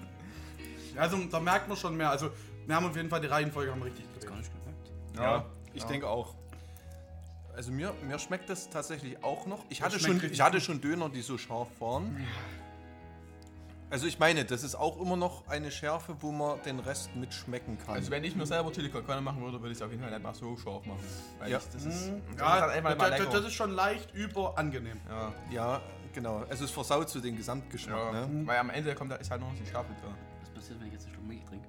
Also 0.95 1.17
da 1.25 1.39
merkt 1.39 1.67
man 1.67 1.75
schon 1.75 1.97
mehr. 1.97 2.11
Also 2.11 2.29
wir 2.67 2.75
haben 2.75 2.85
auf 2.85 2.95
jeden 2.95 3.09
Fall 3.09 3.19
die 3.19 3.25
Reihenfolge 3.27 3.71
haben 3.71 3.81
richtig 3.81 4.05
Gar 4.05 4.19
gedreht. 4.19 4.37
nicht 4.37 4.51
gemerkt. 4.53 4.91
Ja, 5.17 5.45
ich 5.73 5.81
ja. 5.81 5.87
denke 5.87 6.07
auch. 6.07 6.35
Also 7.55 7.71
mir, 7.71 7.93
mir 8.07 8.19
schmeckt 8.19 8.47
das 8.49 8.69
tatsächlich 8.69 9.23
auch 9.23 9.45
noch. 9.47 9.65
Ich 9.69 9.79
Das 9.79 9.87
hatte, 9.87 9.99
schon, 9.99 10.23
ich 10.23 10.41
hatte 10.41 10.61
schon 10.61 10.81
Döner, 10.81 11.09
die 11.09 11.21
so 11.21 11.37
scharf 11.39 11.67
waren. 11.79 12.15
Also 13.93 14.07
ich 14.07 14.17
meine, 14.17 14.43
das 14.43 14.63
ist 14.63 14.73
auch 14.73 14.99
immer 14.99 15.15
noch 15.15 15.47
eine 15.47 15.69
Schärfe, 15.69 16.15
wo 16.19 16.31
man 16.31 16.59
den 16.63 16.79
Rest 16.79 17.15
mitschmecken 17.15 17.77
kann. 17.77 17.93
Also 17.93 18.09
wenn 18.09 18.23
ich 18.23 18.35
mir 18.35 18.47
selber 18.47 18.71
Chili 18.71 18.89
con 18.89 19.05
Carne 19.05 19.21
machen 19.21 19.39
würde, 19.43 19.59
würde 19.61 19.71
ich 19.71 19.77
es 19.77 19.83
auf 19.83 19.91
jeden 19.91 20.01
Fall 20.01 20.09
nicht 20.11 20.23
mal 20.23 20.33
so 20.33 20.57
scharf 20.57 20.83
machen. 20.87 21.03
Weil 21.37 21.51
Ja. 21.51 21.59
ich, 21.59 21.63
das 21.65 21.85
ist, 21.85 22.07
Mhm. 22.09 22.21
das 22.31 22.39
Ja, 22.39 22.55
ist 22.65 22.83
halt 22.99 23.33
das, 23.35 23.45
ist 23.45 23.53
schon 23.53 23.69
leicht 23.69 24.11
über 24.15 24.57
angenehm. 24.57 24.99
ja. 25.07 25.31
ja, 25.51 25.81
genau. 26.11 26.43
Also 26.49 26.65
es 26.65 26.71
versaut 26.71 27.07
so 27.07 27.19
den 27.21 27.37
Gesamtgeschmack. 27.37 28.13
Ja, 28.13 28.25
Ne? 28.25 28.47
weil 28.47 28.57
am 28.57 28.71
Ende 28.71 28.95
kommt 28.95 29.11
da 29.11 29.17
ist 29.17 29.29
halt 29.29 29.41
noch 29.41 29.53
die 29.53 29.65
Schärfe 29.69 29.93
da. 30.01 30.07
Was 30.41 30.49
passiert, 30.49 30.79
wenn 30.79 30.87
ich 30.87 30.93
jetzt 30.93 31.05
einen 31.05 31.13
Schluck 31.13 31.27
Milch 31.27 31.45
trinke? 31.45 31.67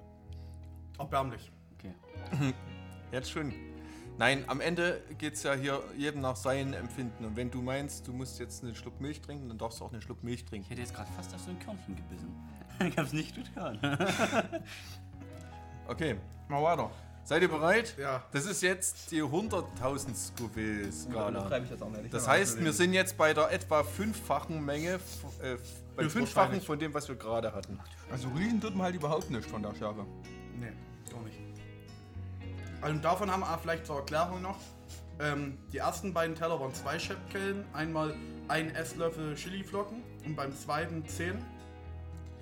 Erbärmlich. 0.97 1.51
Okay. 1.77 1.93
Jetzt 3.11 3.29
schon. 3.29 3.53
Nein, 4.17 4.45
am 4.47 4.61
Ende 4.61 5.01
geht 5.17 5.33
es 5.33 5.43
ja 5.43 5.53
hier 5.53 5.81
jedem 5.97 6.21
nach 6.21 6.37
seinem 6.37 6.73
Empfinden. 6.73 7.25
Und 7.25 7.35
wenn 7.35 7.51
du 7.51 7.61
meinst, 7.61 8.07
du 8.07 8.13
musst 8.13 8.39
jetzt 8.39 8.63
einen 8.63 8.73
Schluck 8.73 9.01
Milch 9.01 9.21
trinken, 9.21 9.49
dann 9.49 9.57
darfst 9.57 9.79
du 9.81 9.85
auch 9.85 9.91
einen 9.91 10.01
Schluck 10.01 10.23
Milch 10.23 10.41
Ich 10.41 10.45
trinken. 10.45 10.69
hätte 10.69 10.81
jetzt 10.81 10.93
gerade 10.95 11.09
fast 11.15 11.33
auf 11.35 11.41
so 11.41 11.49
ein 11.51 11.59
Körnchen 11.59 11.95
gebissen. 11.97 12.33
ich 12.89 12.97
hab's 12.97 13.13
nicht 13.13 13.35
getan. 13.35 13.79
Okay, 15.87 16.15
Mal 16.47 16.63
weiter. 16.63 16.89
seid 17.25 17.43
ihr 17.43 17.47
bereit? 17.47 17.95
Ja. 17.99 18.23
Das 18.31 18.47
ist 18.47 18.63
jetzt 18.63 19.11
die 19.11 19.21
100.000 19.21 20.15
Scoville-Skala. 20.15 21.59
Ich 21.59 21.69
das 21.69 21.81
auch 21.83 21.91
nicht. 21.91 22.11
Das 22.11 22.27
heißt, 22.27 22.63
wir 22.63 22.73
sind 22.73 22.93
jetzt 22.93 23.17
bei 23.17 23.35
der 23.35 23.51
etwa 23.51 23.83
fünffachen 23.83 24.65
Menge, 24.65 24.99
äh, 25.43 26.03
Ist 26.03 26.11
fünffachen 26.13 26.59
von 26.61 26.79
dem, 26.79 26.91
was 26.91 27.07
wir 27.07 27.15
gerade 27.15 27.53
hatten. 27.53 27.79
Also 28.11 28.29
riechen 28.29 28.59
tut 28.59 28.73
man 28.75 28.85
halt 28.85 28.95
überhaupt 28.95 29.29
nicht 29.29 29.47
von 29.47 29.61
der 29.61 29.75
Schärfe. 29.75 30.07
Also 32.85 32.99
davon 32.99 33.31
haben 33.31 33.39
wir 33.39 33.57
vielleicht 33.57 33.87
zur 33.87 33.95
Erklärung 33.95 34.43
noch. 34.43 34.59
Ähm, 35.19 35.57
die 35.73 35.79
ersten 35.79 36.13
beiden 36.13 36.35
Teller 36.35 36.59
waren 36.59 36.71
zwei 36.75 36.99
Schöpfkellen. 36.99 37.65
Einmal 37.73 38.15
ein 38.47 38.75
Esslöffel 38.75 39.33
Chiliflocken 39.33 40.03
und 40.23 40.35
beim 40.35 40.55
zweiten 40.55 41.03
zehn 41.07 41.43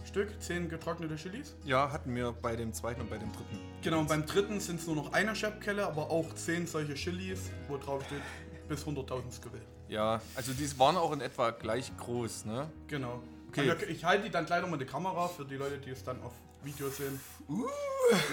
Stück, 0.04 0.42
zehn 0.42 0.68
getrocknete 0.68 1.16
Chilis. 1.16 1.56
Ja, 1.64 1.90
hatten 1.90 2.14
wir 2.14 2.34
bei 2.34 2.58
dem 2.58 2.74
zweiten 2.74 3.00
und 3.00 3.10
bei 3.10 3.18
dem 3.18 3.32
dritten. 3.32 3.58
Genau, 3.84 4.00
und 4.00 4.10
beim 4.10 4.26
dritten 4.26 4.60
sind 4.60 4.82
es 4.82 4.86
nur 4.86 4.98
noch 4.98 5.14
eine 5.14 5.34
Schöpfkelle, 5.34 5.88
aber 5.88 6.12
auch 6.12 6.36
zehn 6.36 6.68
solche 6.68 6.96
Chilis, 6.96 7.50
wo 7.70 7.78
drauf 7.78 8.04
steht 8.06 8.22
bis 8.68 8.86
100.000 8.86 9.32
Scoville. 9.32 9.64
Ja, 9.88 10.20
also 10.36 10.52
die 10.52 10.78
waren 10.78 10.98
auch 10.98 11.14
in 11.14 11.22
etwa 11.22 11.52
gleich 11.52 11.96
groß, 11.96 12.44
ne? 12.44 12.70
Genau. 12.88 13.24
Okay. 13.48 13.74
Ich 13.88 14.04
halte 14.04 14.26
die 14.26 14.30
dann 14.30 14.46
gleich 14.46 14.62
nochmal 14.62 14.78
in 14.78 14.86
die 14.86 14.92
Kamera 14.92 15.30
für 15.30 15.46
die 15.46 15.56
Leute, 15.56 15.78
die 15.78 15.92
es 15.92 16.04
dann 16.04 16.22
auf 16.22 16.34
Video 16.64 16.90
sehen. 16.90 17.18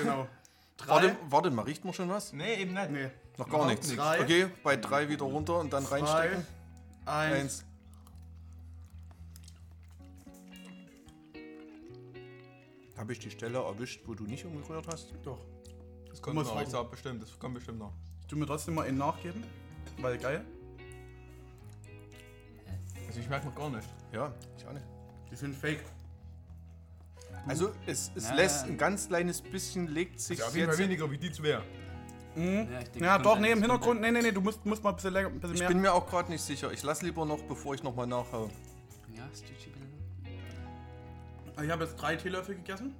Genau. 0.03 0.27
Drei. 0.80 0.88
Warte, 0.88 1.16
warte 1.28 1.50
mal, 1.50 1.62
riecht 1.62 1.84
man 1.84 1.92
schon 1.92 2.08
was? 2.08 2.32
Nee, 2.32 2.54
eben 2.54 2.72
nicht. 2.72 2.90
Nee. 2.90 3.10
Noch 3.36 3.48
gar 3.48 3.66
nichts. 3.66 3.94
Drei. 3.94 4.20
Okay, 4.22 4.46
bei 4.62 4.76
drei 4.76 5.08
wieder 5.08 5.24
runter 5.24 5.60
und 5.60 5.72
dann 5.72 5.84
Zwei. 5.84 6.00
reinstecken. 6.00 6.46
Eins. 7.06 7.34
Eins. 7.34 7.64
Habe 12.96 13.12
ich 13.12 13.18
die 13.18 13.30
Stelle 13.30 13.58
erwischt, 13.58 14.02
wo 14.06 14.14
du 14.14 14.24
nicht 14.24 14.44
umgerührt 14.44 14.86
hast? 14.86 15.14
Doch. 15.22 15.38
Das 16.08 16.20
kommt 16.20 16.36
noch. 16.36 16.60
Ich 16.60 16.68
sag 16.68 16.90
bestimmt, 16.90 17.22
das 17.22 17.38
kommt 17.38 17.54
bestimmt 17.54 17.78
noch. 17.78 17.92
Ich 18.20 18.26
tu 18.26 18.36
mir 18.36 18.46
trotzdem 18.46 18.74
mal 18.74 18.86
einen 18.86 18.98
nachgeben. 18.98 19.42
Weil 19.98 20.18
geil. 20.18 20.44
Also 23.06 23.20
ich 23.20 23.28
merke 23.28 23.46
noch 23.46 23.54
gar 23.54 23.70
nicht. 23.70 23.88
Ja, 24.12 24.32
ich 24.56 24.66
auch 24.66 24.72
nicht. 24.72 24.86
Die 25.30 25.36
sind 25.36 25.54
fake. 25.54 25.82
Also 27.46 27.72
es, 27.87 28.11
es 28.14 28.29
Ja. 28.29 28.35
lässt 28.35 28.66
ein 28.66 28.76
ganz 28.79 29.09
kleines 29.09 29.40
bisschen, 29.40 29.88
legt 29.88 30.20
sich 30.20 30.38
Ist 30.38 30.44
auf 30.44 30.55
jeden 30.57 30.68
Fall 30.70 30.79
weniger 30.79 31.11
wie 31.11 31.18
die 31.18 31.33
zwei. 31.33 31.61
Mhm. 32.37 32.68
Ja, 32.70 32.79
ich 32.81 32.88
denke, 32.90 33.00
Ja, 33.05 33.18
doch, 33.18 33.38
nee, 33.38 33.50
im 33.50 33.61
Hintergrund. 33.61 34.00
Nee, 34.00 34.11
nee, 34.12 34.22
nee, 34.22 34.31
du 34.31 34.40
musst, 34.40 34.64
musst 34.64 34.85
mal 34.85 34.90
ein 34.90 34.96
bisschen, 34.96 35.12
länger, 35.12 35.29
ein 35.29 35.40
bisschen 35.40 35.55
Ich 35.55 35.61
mehr. 35.61 35.68
bin 35.68 35.81
mir 35.81 35.92
auch 35.92 36.07
gerade 36.09 36.31
nicht 36.31 36.42
sicher. 36.42 36.70
Ich 36.72 36.83
lasse 36.83 37.05
lieber 37.05 37.24
noch, 37.24 37.40
bevor 37.42 37.74
ich 37.74 37.83
nochmal 37.83 38.07
nachhaue. 38.07 38.50
Ja, 39.16 39.24
Stitchy. 39.35 39.72
Also 41.57 41.62
ich 41.64 41.70
habe 41.70 41.85
jetzt 41.85 41.96
drei 41.96 42.16
Teelöffel 42.16 42.55
gegessen. 42.55 42.94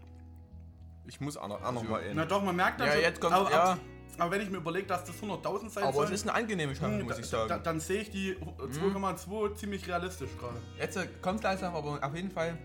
Ich 1.07 1.20
muss 1.20 1.37
auch 1.37 1.48
noch, 1.48 1.62
auch 1.62 1.72
noch 1.72 1.83
mal 1.85 2.03
Na 2.14 2.22
in. 2.24 2.29
doch, 2.29 2.42
man 2.42 2.57
merkt 2.57 2.81
dann 2.81 2.88
Ja, 2.88 2.94
so, 2.94 3.00
jetzt 3.00 3.20
kommt- 3.20 3.35
aber, 3.35 3.50
ja. 3.50 3.62
aber, 3.62 3.79
aber 4.18 4.31
wenn 4.33 4.40
ich 4.42 4.50
mir 4.50 4.59
überlege, 4.59 4.87
dass 4.87 5.05
das 5.05 5.16
100.000 5.22 5.70
sein 5.70 5.85
Aber 5.85 5.92
soll, 5.94 6.05
es 6.07 6.11
ist 6.12 6.22
eine 6.29 6.35
angenehme 6.35 6.74
Schärfe, 6.74 6.98
hm, 6.98 7.05
muss 7.05 7.14
da, 7.16 7.20
ich 7.22 7.31
da, 7.31 7.48
sagen. 7.48 7.62
dann 7.64 7.81
sehe 7.81 8.03
ich 8.03 8.11
die 8.11 8.37
2,2 8.37 9.55
ziemlich 9.55 9.87
realistisch 9.88 10.31
gerade. 10.38 10.61
Jetzt 10.79 10.96
äh, 10.96 11.07
kommt 11.22 11.42
langsam, 11.42 11.74
aber 11.74 11.98
auf 12.03 12.14
jeden 12.14 12.31
Fall 12.31 12.59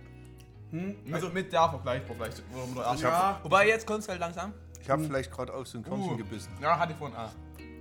Hm? 0.71 0.95
Also, 1.11 1.29
mit 1.29 1.51
der 1.53 1.69
vergleichbar 1.69 2.15
vielleicht. 2.15 2.43
Oder. 2.71 2.95
Ja. 2.95 3.39
Wobei 3.43 3.67
jetzt 3.67 3.85
kommt 3.85 3.99
es 3.99 4.09
halt 4.09 4.19
langsam. 4.19 4.53
Ich 4.81 4.89
habe 4.89 5.03
vielleicht 5.03 5.31
gerade 5.31 5.53
auch 5.53 5.65
so 5.65 5.77
ein 5.79 5.83
Körnchen 5.83 6.13
Uh. 6.13 6.17
gebissen. 6.17 6.51
Ja, 6.61 6.77
hatte 6.77 6.91
ich 6.93 6.97
vorhin 6.97 7.17
auch. 7.17 7.31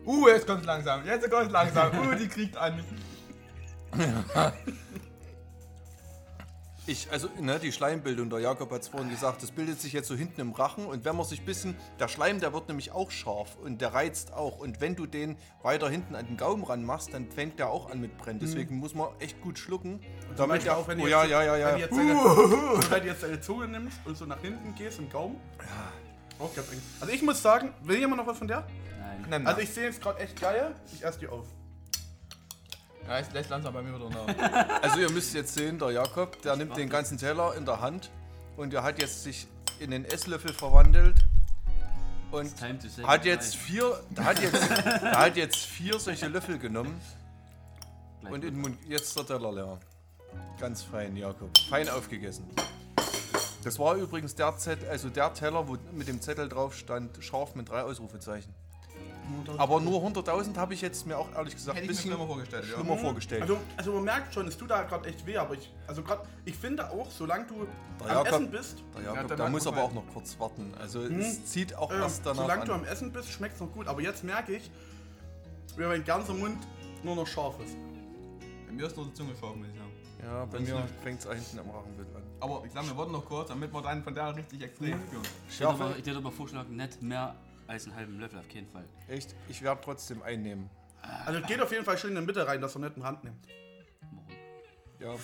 Uh, 0.06 0.28
jetzt 0.28 0.46
kommt 0.46 0.64
langsam. 0.64 1.04
Jetzt 1.06 1.30
kommt 1.30 1.50
langsam. 1.50 1.90
Uh, 1.98 2.14
die 2.14 2.28
kriegt 2.28 2.56
an. 2.56 2.82
Ich, 6.86 7.10
also, 7.10 7.28
ne, 7.40 7.58
die 7.58 7.72
Schleimbildung, 7.72 8.28
der 8.28 8.40
Jakob 8.40 8.70
hat 8.70 8.82
es 8.82 8.88
vorhin 8.88 9.08
gesagt, 9.08 9.42
das 9.42 9.50
bildet 9.50 9.80
sich 9.80 9.94
jetzt 9.94 10.06
so 10.06 10.14
hinten 10.14 10.38
im 10.42 10.52
Rachen 10.52 10.84
und 10.84 11.06
wenn 11.06 11.16
man 11.16 11.24
sich 11.24 11.40
ein 11.40 11.46
bisschen, 11.46 11.76
der 11.98 12.08
Schleim, 12.08 12.40
der 12.40 12.52
wird 12.52 12.68
nämlich 12.68 12.92
auch 12.92 13.10
scharf 13.10 13.56
und 13.64 13.80
der 13.80 13.94
reizt 13.94 14.34
auch 14.34 14.58
und 14.58 14.82
wenn 14.82 14.94
du 14.94 15.06
den 15.06 15.38
weiter 15.62 15.88
hinten 15.88 16.14
an 16.14 16.26
den 16.26 16.36
Gaumen 16.36 16.62
ranmachst, 16.62 17.14
dann 17.14 17.30
fängt 17.30 17.58
der 17.58 17.70
auch 17.70 17.90
an 17.90 18.02
mit 18.02 18.18
brennen. 18.18 18.38
Deswegen 18.38 18.76
muss 18.76 18.94
man 18.94 19.08
echt 19.18 19.40
gut 19.40 19.58
schlucken. 19.58 20.00
zum 20.36 20.48
Beispiel 20.48 20.72
auch 20.72 20.86
wenn 20.86 21.00
oh 21.00 21.04
du 21.04 21.10
ja, 21.10 21.22
jetzt, 21.22 21.30
ja, 21.30 21.56
ja, 21.56 21.72
Wenn 21.72 21.80
ja. 21.80 21.86
du 21.86 21.96
jetzt, 21.96 21.96
deine, 21.96 22.14
wenn 22.90 23.00
du 23.00 23.08
jetzt 23.08 23.22
deine 23.22 23.40
Zunge 23.40 23.68
nimmst 23.68 23.98
und 24.04 24.16
so 24.18 24.26
nach 24.26 24.40
hinten 24.42 24.74
gehst 24.74 24.98
im 24.98 25.08
Gaumen. 25.08 25.40
Auch 26.38 26.54
ganz 26.54 26.70
eng. 26.70 26.82
Also 27.00 27.14
ich 27.14 27.22
muss 27.22 27.40
sagen, 27.40 27.72
will 27.82 27.98
jemand 27.98 28.20
noch 28.20 28.26
was 28.26 28.36
von 28.36 28.48
der? 28.48 28.66
Nein. 29.00 29.24
Nein, 29.30 29.46
Also 29.46 29.62
ich 29.62 29.70
sehe 29.70 29.84
jetzt 29.84 30.02
gerade 30.02 30.20
echt 30.20 30.38
geil. 30.38 30.74
Ich 30.92 31.02
esse 31.02 31.18
die 31.18 31.28
auf. 31.28 31.46
Ja, 33.08 33.18
es 33.18 33.32
lässt 33.32 33.50
langsam 33.50 33.74
bei 33.74 33.82
mir 33.82 33.94
wieder 33.94 34.10
nach. 34.10 34.80
Also 34.82 35.00
ihr 35.00 35.10
müsst 35.10 35.34
jetzt 35.34 35.54
sehen, 35.54 35.78
der 35.78 35.90
Jakob, 35.90 36.40
der 36.42 36.56
nimmt 36.56 36.76
den 36.76 36.88
ganzen 36.88 37.18
Teller 37.18 37.54
in 37.54 37.64
der 37.64 37.80
Hand 37.80 38.10
und 38.56 38.72
er 38.72 38.82
hat 38.82 39.00
jetzt 39.00 39.22
sich 39.22 39.46
in 39.78 39.90
den 39.90 40.04
Esslöffel 40.04 40.52
verwandelt 40.52 41.16
und 42.30 42.52
hat 43.02 43.24
jetzt 43.24 43.56
vier, 43.56 44.00
der 44.10 44.24
hat 44.24 44.40
jetzt, 44.40 44.70
der 44.70 45.18
hat 45.18 45.36
jetzt 45.36 45.56
vier 45.56 45.98
solche 45.98 46.28
Löffel 46.28 46.58
genommen 46.58 47.00
und 48.22 48.44
in 48.44 48.54
den 48.54 48.60
Mund, 48.60 48.78
jetzt 48.88 49.08
ist 49.08 49.16
der 49.16 49.26
Teller 49.26 49.52
leer. 49.52 49.78
Ganz 50.58 50.82
fein, 50.82 51.16
Jakob. 51.16 51.50
Fein 51.68 51.88
aufgegessen. 51.88 52.48
Das 53.62 53.78
war 53.78 53.94
übrigens 53.96 54.34
der 54.34 54.56
Zettel, 54.56 54.88
also 54.88 55.08
der 55.08 55.32
Teller, 55.32 55.66
wo 55.68 55.76
mit 55.92 56.08
dem 56.08 56.20
Zettel 56.20 56.48
drauf 56.48 56.74
stand, 56.74 57.22
scharf 57.24 57.54
mit 57.54 57.68
drei 57.68 57.82
Ausrufezeichen. 57.82 58.52
Aber 59.56 59.80
nur 59.80 60.00
100.000 60.02 60.56
habe 60.56 60.74
ich 60.74 60.80
jetzt 60.80 61.06
mir 61.06 61.16
auch 61.18 61.32
ehrlich 61.34 61.54
gesagt 61.54 61.76
ein 61.78 61.84
ich 61.84 61.88
mir 61.88 61.94
bisschen 61.94 62.10
schlimmer 62.12 62.26
vorgestellt, 62.26 62.64
ja. 62.68 62.74
schlimmer 62.74 62.96
vorgestellt. 62.98 63.42
Also, 63.42 63.58
also 63.76 63.92
man 63.94 64.04
merkt 64.04 64.34
schon, 64.34 64.46
es 64.48 64.56
tut 64.56 64.70
da 64.70 64.82
gerade 64.82 65.08
echt 65.08 65.24
weh, 65.26 65.36
aber 65.36 65.54
ich, 65.54 65.72
also 65.86 66.02
gerade, 66.02 66.22
ich 66.44 66.56
finde 66.56 66.90
auch, 66.90 67.10
solange 67.10 67.46
du 67.46 67.54
Der 68.00 68.10
am 68.10 68.16
Jakob- 68.24 68.26
Essen 68.32 68.50
bist, 68.50 68.82
Der 68.94 69.02
Ja, 69.02 69.14
Jakob, 69.14 69.28
dann 69.28 69.38
da 69.38 69.48
muss 69.48 69.64
man 69.64 69.74
aber 69.74 69.82
halt. 69.82 69.90
auch 69.90 69.94
noch 69.94 70.12
kurz 70.12 70.38
warten. 70.38 70.74
Also 70.80 71.02
es 71.02 71.46
zieht 71.46 71.74
auch 71.76 71.90
äh, 71.90 71.96
erst 71.98 72.24
danach 72.26 72.42
solange 72.42 72.64
du 72.64 72.72
an. 72.74 72.80
am 72.80 72.86
Essen 72.86 73.12
bist, 73.12 73.30
schmeckt 73.30 73.54
es 73.54 73.60
noch 73.60 73.72
gut. 73.72 73.86
Aber 73.88 74.00
jetzt 74.00 74.24
merke 74.24 74.56
ich, 74.56 74.70
wie 75.76 75.82
mein 75.84 76.04
ganzer 76.04 76.34
Mund 76.34 76.58
nur 77.02 77.16
noch 77.16 77.26
scharf 77.26 77.54
ist. 77.64 77.76
Bei 78.66 78.72
mir 78.72 78.86
ist 78.86 78.96
nur 78.96 79.06
die 79.06 79.14
Zunge 79.14 79.32
scharf, 79.40 79.54
muss 79.56 79.66
ich 79.68 79.74
sagen. 79.78 79.90
Ja, 80.22 80.44
bei 80.46 80.58
mir 80.60 80.88
fängt 81.02 81.20
es 81.20 81.26
hinten 81.30 81.58
am 81.58 81.70
Rachenbild 81.74 82.08
an. 82.16 82.22
Aber 82.40 82.62
ich 82.64 82.72
glaube, 82.72 82.88
wir 82.88 82.96
warten 82.96 83.12
noch 83.12 83.24
kurz, 83.26 83.48
damit 83.48 83.72
wir 83.72 83.82
dann 83.82 84.02
von 84.02 84.14
der 84.14 84.34
richtig 84.34 84.62
extrem 84.62 84.98
führen. 85.08 85.22
Ich 85.48 85.60
hätte 85.60 85.68
aber, 85.68 85.90
ich 85.98 86.06
hätte 86.06 86.16
aber 86.16 86.30
vorschlagen, 86.32 86.74
nicht 86.76 87.02
mehr 87.02 87.34
als 87.66 87.86
einen 87.86 87.96
halben 87.96 88.18
Löffel, 88.20 88.38
auf 88.38 88.48
keinen 88.48 88.68
Fall. 88.68 88.84
Echt? 89.08 89.34
Ich 89.48 89.62
werde 89.62 89.80
trotzdem 89.82 90.22
einnehmen. 90.22 90.70
Also 91.26 91.40
geht 91.42 91.60
auf 91.60 91.70
jeden 91.70 91.84
Fall 91.84 91.98
schön 91.98 92.10
in 92.10 92.16
der 92.16 92.24
Mitte 92.24 92.46
rein, 92.46 92.60
dass 92.60 92.74
er 92.74 92.80
nicht 92.80 92.96
in 92.96 93.04
Hand 93.04 93.24
nimmt. 93.24 93.46
Warum? 94.00 94.26
Ja. 95.00 95.14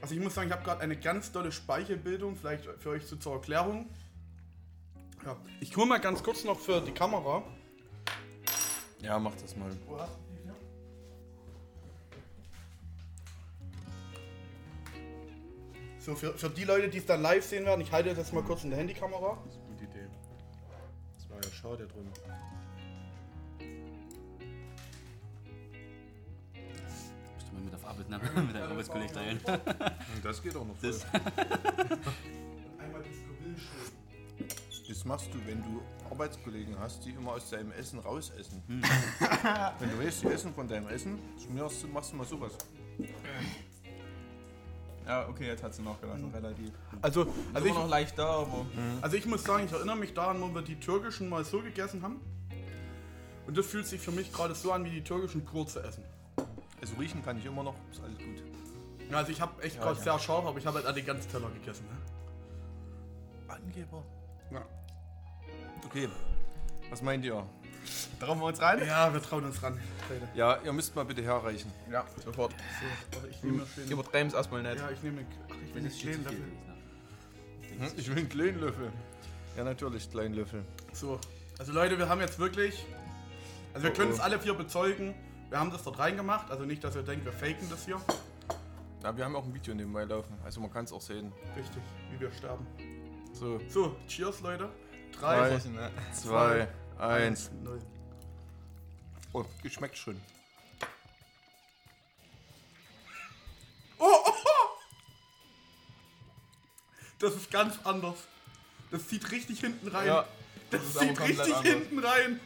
Also 0.00 0.14
ich 0.14 0.20
muss 0.20 0.34
sagen, 0.34 0.48
ich 0.48 0.52
habe 0.52 0.64
gerade 0.64 0.80
eine 0.80 0.96
ganz 0.96 1.32
tolle 1.32 1.50
Speichelbildung, 1.50 2.36
vielleicht 2.36 2.64
für 2.78 2.90
euch 2.90 3.04
so 3.04 3.16
zur 3.16 3.34
Erklärung. 3.34 3.88
Ja, 5.24 5.36
ich 5.60 5.76
hole 5.76 5.86
mal 5.86 5.98
ganz 5.98 6.22
kurz 6.22 6.44
noch 6.44 6.58
für 6.58 6.80
die 6.80 6.92
Kamera. 6.92 7.42
Ja, 9.00 9.18
mach 9.18 9.34
das 9.34 9.56
mal. 9.56 9.70
Wo 9.86 9.98
hast 9.98 10.12
du 10.14 10.20
die 10.30 10.42
hier? 10.44 10.54
So, 15.98 16.14
für, 16.14 16.34
für 16.34 16.50
die 16.50 16.64
Leute, 16.64 16.88
die 16.88 16.98
es 16.98 17.06
dann 17.06 17.20
live 17.20 17.44
sehen 17.44 17.64
werden, 17.64 17.80
ich 17.80 17.90
halte 17.90 18.14
das 18.14 18.32
mal 18.32 18.44
kurz 18.44 18.62
in 18.62 18.70
der 18.70 18.78
Handykamera. 18.78 19.36
Schade 21.60 21.86
drin. 21.86 22.06
Musst 27.34 27.48
du 27.48 27.54
mal 27.54 27.62
mit 27.64 27.74
auf 27.74 27.84
Arbeit 27.86 28.08
nehmen, 28.10 28.22
mit 28.46 28.54
deinem 28.56 28.70
Arbeitskollegen 28.70 29.14
teilen. 29.14 29.40
Das 30.22 30.42
geht 30.42 30.56
auch 30.56 30.66
noch 30.66 30.76
voll. 30.76 30.90
Das- 30.90 31.04
Einmal 31.12 33.02
das 33.02 33.18
Gewillschild. 33.28 33.92
Das 34.88 35.04
machst 35.04 35.28
du, 35.32 35.38
wenn 35.46 35.62
du 35.62 35.80
Arbeitskollegen 36.10 36.78
hast, 36.78 37.04
die 37.04 37.10
immer 37.10 37.32
aus 37.32 37.50
deinem 37.50 37.72
Essen 37.72 37.98
rausessen. 37.98 38.62
Hm. 38.66 38.82
wenn 39.78 39.90
du 39.90 39.98
weißt, 40.04 40.22
die 40.22 40.26
essen 40.28 40.54
von 40.54 40.66
deinem 40.66 40.88
Essen, 40.88 41.18
schmierst 41.42 41.82
du, 41.82 41.88
machst 41.88 42.12
du 42.12 42.16
mal 42.16 42.26
sowas. 42.26 42.52
Ja, 45.08 45.26
okay, 45.26 45.46
jetzt 45.46 45.62
hat 45.62 45.72
sie 45.74 45.80
nachgelassen, 45.80 46.30
relativ. 46.34 46.70
Also, 47.00 47.22
Also 47.22 47.32
also 47.54 47.68
noch 47.68 47.84
ich, 47.86 47.90
leicht 47.90 48.18
da, 48.18 48.26
aber. 48.26 48.66
also 49.00 49.16
ich 49.16 49.24
muss 49.24 49.42
sagen, 49.42 49.64
ich 49.64 49.72
erinnere 49.72 49.96
mich 49.96 50.12
daran, 50.12 50.38
wo 50.42 50.54
wir 50.54 50.60
die 50.60 50.78
türkischen 50.78 51.30
mal 51.30 51.42
so 51.46 51.62
gegessen 51.62 52.02
haben. 52.02 52.20
Und 53.46 53.56
das 53.56 53.64
fühlt 53.64 53.86
sich 53.86 54.02
für 54.02 54.12
mich 54.12 54.30
gerade 54.30 54.54
so 54.54 54.70
an, 54.70 54.84
wie 54.84 54.90
die 54.90 55.02
türkischen 55.02 55.42
pur 55.46 55.66
zu 55.66 55.80
essen. 55.80 56.04
Also 56.82 56.94
riechen 56.96 57.24
kann 57.24 57.38
ich 57.38 57.46
immer 57.46 57.62
noch, 57.62 57.74
ist 57.90 58.02
alles 58.02 58.18
gut. 58.18 58.42
Ja, 59.10 59.16
Also 59.16 59.32
ich 59.32 59.40
habe 59.40 59.62
echt 59.62 59.76
Ja, 59.76 59.82
gerade 59.84 59.98
sehr 59.98 60.18
scharf, 60.18 60.44
aber 60.44 60.58
ich 60.58 60.66
habe 60.66 60.76
halt 60.76 60.86
an 60.86 60.94
den 60.94 61.06
ganzen 61.06 61.30
Teller 61.30 61.48
gegessen. 61.50 61.86
Ne? 61.86 63.54
Angeber. 63.54 64.04
Ja. 64.50 64.62
Okay, 65.86 66.06
was 66.90 67.00
meint 67.00 67.24
ihr? 67.24 67.46
Trauen 68.20 68.38
wir 68.40 68.46
uns 68.46 68.60
rein? 68.60 68.80
ja, 68.86 69.12
wir 69.12 69.22
trauen 69.22 69.44
uns 69.44 69.62
ran. 69.62 69.78
Leute. 70.08 70.28
Ja, 70.34 70.58
ihr 70.64 70.72
müsst 70.72 70.94
mal 70.96 71.04
bitte 71.04 71.22
herreichen. 71.22 71.70
Ja, 71.90 72.04
sofort. 72.24 72.52
So, 73.12 73.26
ich 73.28 73.42
nehme 73.42 73.64
schön. 73.74 73.88
Übertreiben 73.90 74.28
es 74.28 74.34
erstmal 74.34 74.62
nicht. 74.62 74.76
Ja, 74.76 74.90
ich 74.90 75.02
nehme. 75.02 75.24
Ach, 75.50 75.54
ich 75.66 75.74
will 75.74 75.90
viel. 75.90 76.18
dafür. 76.18 76.38
Hm, 77.78 77.92
Ich 77.96 78.08
will 78.08 78.18
einen 78.18 78.28
kleinen 78.28 78.60
Löffel. 78.60 78.90
Ja, 79.56 79.64
natürlich, 79.64 80.10
kleinen 80.10 80.34
Löffel. 80.34 80.64
So, 80.92 81.20
also 81.58 81.72
Leute, 81.72 81.98
wir 81.98 82.08
haben 82.08 82.20
jetzt 82.20 82.38
wirklich 82.38 82.84
Also 83.74 83.86
wir 83.86 83.92
können 83.92 84.10
es 84.12 84.20
alle 84.20 84.38
vier 84.40 84.54
bezeugen. 84.54 85.14
Wir 85.50 85.58
haben 85.60 85.70
das 85.70 85.82
dort 85.82 85.98
reingemacht, 85.98 86.50
also 86.50 86.64
nicht, 86.64 86.82
dass 86.84 86.94
ihr 86.96 87.02
denkt, 87.02 87.24
wir 87.24 87.32
faken 87.32 87.68
das 87.70 87.84
hier. 87.86 88.00
Ja, 89.02 89.16
wir 89.16 89.24
haben 89.24 89.34
auch 89.36 89.44
ein 89.44 89.54
Video 89.54 89.74
nebenbei 89.74 90.04
laufen, 90.04 90.34
also 90.44 90.60
man 90.60 90.70
kann 90.72 90.84
es 90.84 90.92
auch 90.92 91.00
sehen. 91.00 91.32
Richtig, 91.56 91.80
wie 92.10 92.20
wir 92.20 92.30
sterben. 92.32 92.66
So, 93.32 93.60
So, 93.68 93.96
cheers 94.08 94.40
Leute. 94.40 94.68
Drei. 95.18 95.48
Drei, 95.48 95.58
zwei, 96.12 96.68
eins. 96.98 97.50
null. 97.62 97.80
Oh, 99.32 99.44
geschmeckt 99.62 99.96
schon. 99.98 100.20
Oh, 103.98 104.04
oh, 104.24 104.32
oh. 104.32 104.68
Das 107.18 107.34
ist 107.34 107.50
ganz 107.50 107.78
anders. 107.84 108.16
Das 108.90 109.06
zieht 109.08 109.30
richtig 109.30 109.60
hinten 109.60 109.88
rein. 109.88 110.06
Ja, 110.06 110.24
das 110.70 110.80
das 110.80 110.90
ist 110.94 110.98
zieht 110.98 111.20
richtig 111.20 111.40
anders. 111.54 111.62
hinten 111.62 111.98
rein. 111.98 112.40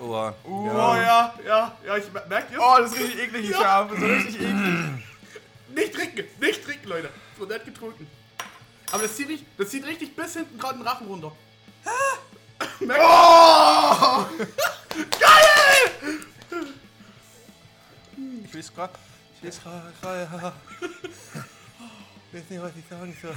Oh, 0.00 0.32
Oh 0.44 0.66
ja, 0.66 1.34
ja, 1.44 1.76
ja, 1.84 1.96
ich 1.96 2.10
mer- 2.12 2.26
merkt 2.26 2.52
ihr? 2.52 2.58
Oh, 2.60 2.76
das 2.78 2.92
ist 2.92 2.98
richtig 3.00 3.20
eklig, 3.20 3.44
ich 3.44 3.50
Ja. 3.50 3.64
habe 3.64 3.98
so 3.98 4.06
richtig 4.06 4.36
eklig. 4.36 5.04
Nicht 5.74 5.94
trinken, 5.94 6.24
nicht 6.40 6.64
trinken, 6.64 6.88
Leute. 6.88 7.10
So 7.38 7.44
nett 7.44 7.64
getrunken. 7.64 8.04
Aber 8.90 9.02
das 9.04 9.14
zieht, 9.14 9.28
nicht, 9.28 9.44
das 9.56 9.68
zieht 9.70 9.86
richtig 9.86 10.16
bis 10.16 10.32
hinten 10.32 10.58
gerade 10.58 10.78
den 10.78 10.86
Rachen 10.86 11.06
runter. 11.06 11.30
Merkt 12.80 13.04
Oh! 13.04 13.06
Ich 18.44 18.54
weiß 18.56 18.74
grad. 18.74 18.90
Ich 19.36 19.48
weiß 19.48 19.62
grad. 19.62 20.52
Ich 22.32 22.38
weiß 22.38 22.50
nicht, 22.50 22.62
was 22.62 22.72
ich 22.76 22.84
sagen 22.88 23.16
soll. 23.20 23.34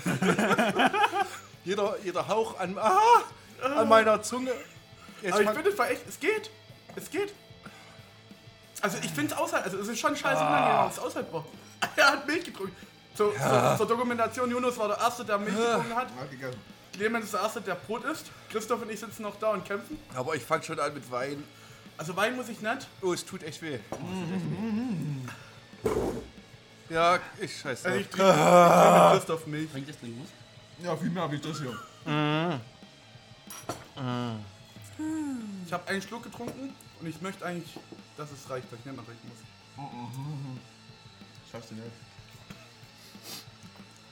jeder, 1.66 1.96
jeder 2.04 2.28
Hauch 2.28 2.60
an, 2.60 2.78
ah, 2.78 3.22
an 3.62 3.88
meiner 3.90 4.22
Zunge. 4.22 4.52
Jetzt 5.22 5.34
Aber 5.34 5.44
ich 5.44 5.50
finde 5.50 5.70
es 5.70 5.80
echt, 5.80 6.08
es 6.08 6.20
geht. 6.20 6.50
Es 6.96 7.10
geht. 7.10 7.34
Also 8.82 8.98
ich 9.02 9.12
finde 9.12 9.34
es 9.34 9.40
aushaltbar, 9.40 9.72
also 9.72 9.80
es 9.80 9.88
ist 9.88 10.00
schon 10.00 10.16
scheiße 10.16 10.42
aber 10.42 10.90
es 10.90 10.98
ist 10.98 11.04
aushaltbar. 11.04 11.46
Er 11.96 12.12
hat 12.12 12.28
Milch 12.28 12.44
getrunken. 12.46 12.76
Zur, 13.16 13.34
zur, 13.36 13.76
zur 13.78 13.88
Dokumentation, 13.88 14.50
Jonas 14.52 14.78
war 14.78 14.90
der 14.90 14.98
Erste, 14.98 15.24
der 15.24 15.38
Milch 15.38 15.56
getrunken 15.56 15.96
hat. 15.96 16.08
Clemens 16.94 17.26
ist 17.26 17.34
der 17.34 17.42
Erste, 17.42 17.62
der 17.62 17.76
Brot 17.76 18.06
isst. 18.06 18.32
Christoph 18.50 18.82
und 18.82 18.92
ich 18.92 19.00
sitzen 19.00 19.24
noch 19.24 19.36
da 19.40 19.50
und 19.50 19.66
kämpfen. 19.66 19.98
Aber 20.16 20.36
ich 20.36 20.44
fange 20.44 20.64
schon 20.64 20.80
an 20.80 20.94
mit 20.94 21.12
Wein. 21.12 21.44
Also 21.98 22.16
Wein 22.16 22.36
muss 22.36 22.50
ich 22.50 22.62
nicht. 22.62 22.88
Oh, 23.02 23.14
es 23.14 23.26
tut 23.26 23.44
echt 23.44 23.62
weh. 23.62 23.80
Ja, 26.90 27.20
ich 27.42 27.60
scheiße. 27.60 27.88
Also 27.88 28.00
ich 28.00 28.08
trinke 28.08 28.30
ich 28.30 28.36
trinke 28.36 29.04
mit 29.04 29.12
Christoph 29.14 29.48
Milch. 29.48 29.72
Bringt 29.72 29.90
das 29.90 30.00
Ding 30.00 30.18
muss? 30.18 30.30
Ja, 30.84 30.96
viel 30.96 31.10
mehr 31.10 31.24
habe 31.24 31.36
ich 31.36 31.42
das 31.42 31.60
hier. 31.60 31.78
Ich 35.66 35.74
habe 35.74 35.88
einen 35.88 36.02
Schluck 36.02 36.24
getrunken 36.24 36.76
und 37.00 37.08
ich 37.08 37.22
möchte 37.22 37.46
eigentlich, 37.46 37.74
dass 38.18 38.32
es 38.32 38.50
reicht, 38.50 38.72
weil 38.72 38.80
ich 38.80 38.86
nicht 38.86 38.96
mehr 38.96 39.06
trinken 39.06 39.28
muss. 39.30 39.40
Schaffst 41.52 41.72
du 41.72 41.76
nicht. 41.76 41.88